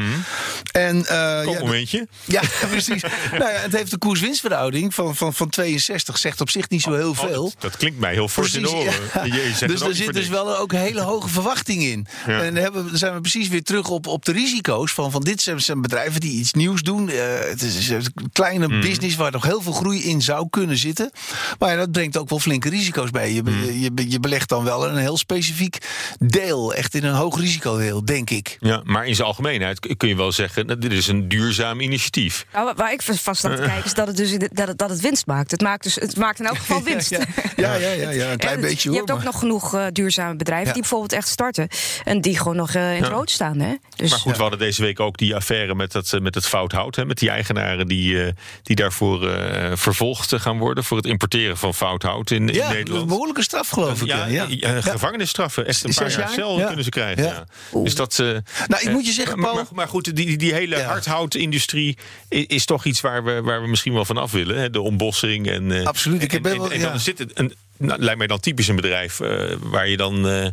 [0.73, 2.07] En, eh, Kom ja, een momentje.
[2.25, 3.03] ja, precies.
[3.31, 6.19] nou ja, het heeft een koers-winstverhouding van, van, van 62.
[6.19, 7.43] Zegt op zich niet zo heel veel.
[7.45, 8.93] Oh, dat, dat klinkt mij heel fors in de oren.
[9.25, 9.67] ja.
[9.67, 12.07] Dus er zit dus wel ook een hele hoge verwachting in.
[12.27, 12.43] Ja.
[12.43, 15.11] En dan, hebben we, dan zijn we precies weer terug op, op de risico's van,
[15.11, 17.09] van dit zijn, zijn bedrijven die iets nieuws doen.
[17.09, 17.17] Eh,
[17.49, 18.03] het is een
[18.33, 18.81] kleine Mhm.
[18.81, 21.11] business waar nog heel veel groei in zou kunnen zitten.
[21.59, 23.33] Maar ja, dat brengt ook wel flinke risico's bij.
[23.33, 23.65] Je, Mhm.
[23.65, 25.79] je, je, je belegt dan wel een heel specifiek
[26.19, 26.75] deel.
[26.75, 28.57] Echt in een hoog risicodeel, denk ik.
[28.61, 30.67] Ja, maar in zijn algemeenheid kun je wel zeggen...
[30.67, 32.47] dat dit is een duurzaam initiatief.
[32.53, 35.01] Nou, waar ik vast aan te kijken, is dat het dus dat het, dat het
[35.01, 35.51] winst maakt.
[35.51, 37.11] Het maakt, dus, het maakt in elk geval winst.
[37.11, 37.19] Ja,
[37.57, 38.97] ja, ja, ja, ja, een klein En beetje Je hoor.
[38.99, 40.73] hebt ook maar- nog genoeg eh, duurzame bedrijven Ja.
[40.73, 41.69] die bijvoorbeeld echt starten.
[42.05, 43.13] En die gewoon nog eh, in het Ja.
[43.17, 43.59] rood staan.
[43.61, 43.75] Hè?
[43.97, 46.47] Dus, maar goed, we hadden deze week ook die affaire met, dat, eh, met het
[46.47, 46.97] fouthout.
[46.97, 48.33] Hè, met die eigenaren die, eh,
[48.63, 50.85] die daarvoor eh, vervolgd gaan worden.
[50.85, 53.07] Voor het importeren van fouthout in, in ja, een Nederland.
[53.07, 54.07] behoorlijke straf geloof ik.
[54.07, 54.71] Ja, Ja, ja.
[54.73, 55.67] ja, gevangenisstraffen.
[55.67, 56.67] Echt een paar jaar cel Ja.
[56.67, 57.23] kunnen ze krijgen.
[57.25, 57.45] Ja.
[57.73, 57.81] Ja.
[57.83, 58.27] Dus dat, eh,
[58.67, 60.83] Nou, ik moet je zeggen, maar, Paul- maar, maar goed, die, die, die hele Ja.
[60.85, 61.97] hardhoutindustrie
[62.29, 64.57] is, toch iets waar we, waar we misschien wel van af willen.
[64.59, 64.71] Hè?
[64.71, 65.49] De ombossing.
[65.51, 68.19] En, eh, Absoluut, ik En, heb en, wel- en dan zit het een, nou, lijkt
[68.19, 70.29] mij dan typisch een bedrijf eh, waar je dan.
[70.29, 70.47] eh,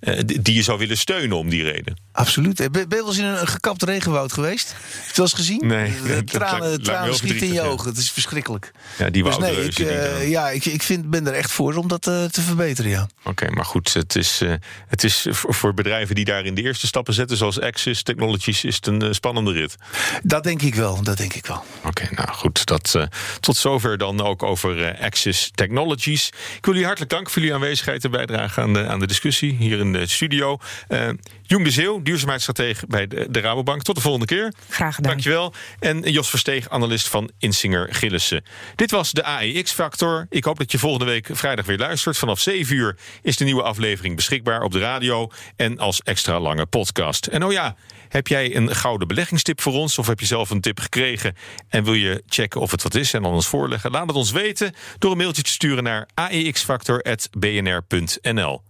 [0.00, 1.96] die die je zou willen steunen om die reden.
[2.12, 2.56] Absoluut.
[2.56, 4.68] Ben ben je wel eens in een, gekapt regenwoud geweest?
[4.68, 5.66] Heb je het wel eens gezien?
[5.66, 7.88] Nee, De dat lijkt- tranen, tranen schieten in je ogen.
[7.88, 8.72] Het is verschrikkelijk.
[8.98, 11.88] Ja, die dus nee, ik, eh, ja, ik, ik vind, ben er echt voor om
[11.88, 13.08] dat eh, te verbeteren, ja.
[13.24, 14.52] Oké, maar goed, het is, eh,
[14.88, 18.74] het is voor bedrijven die daar in de eerste stappen zetten, zoals Access Technologies, is
[18.76, 19.76] het een eh, spannende rit.
[20.22, 21.64] Dat denk ik wel, dat denk ik wel.
[21.84, 22.66] Oké, nou goed.
[22.66, 23.02] Dat, eh,
[23.40, 26.26] tot zover dan ook over eh, Access Technologies.
[26.26, 29.56] Ik wil jullie hartelijk danken voor jullie aanwezigheid en bijdrage aan de, aan de discussie
[29.58, 30.58] hier in de studio.
[30.88, 31.08] Eh
[31.50, 33.82] Jong de Zeeuw, duurzaamheidsstratege bij de, de Rabobank.
[33.82, 34.52] Tot de volgende keer.
[34.68, 35.10] Graag gedaan.
[35.10, 35.52] Dankjewel.
[35.78, 38.44] En Jos Versteeg, analist van Insinger Gillissen.
[38.74, 40.26] Dit was de AEX-factor.
[40.28, 42.18] Ik hoop dat je volgende week vrijdag weer luistert.
[42.18, 46.66] Vanaf 7 uur is de nieuwe aflevering beschikbaar op de radio en als extra lange
[46.66, 47.26] podcast.
[47.26, 47.76] En oh ja,
[48.08, 49.98] heb jij een gouden beleggingstip voor ons?
[49.98, 51.36] Of heb je zelf een tip gekregen
[51.68, 53.90] en wil je checken of het wat is en ons voorleggen?
[53.90, 58.69] Laat het ons weten door een mailtje te sturen naar aexfactor.bnr.nl.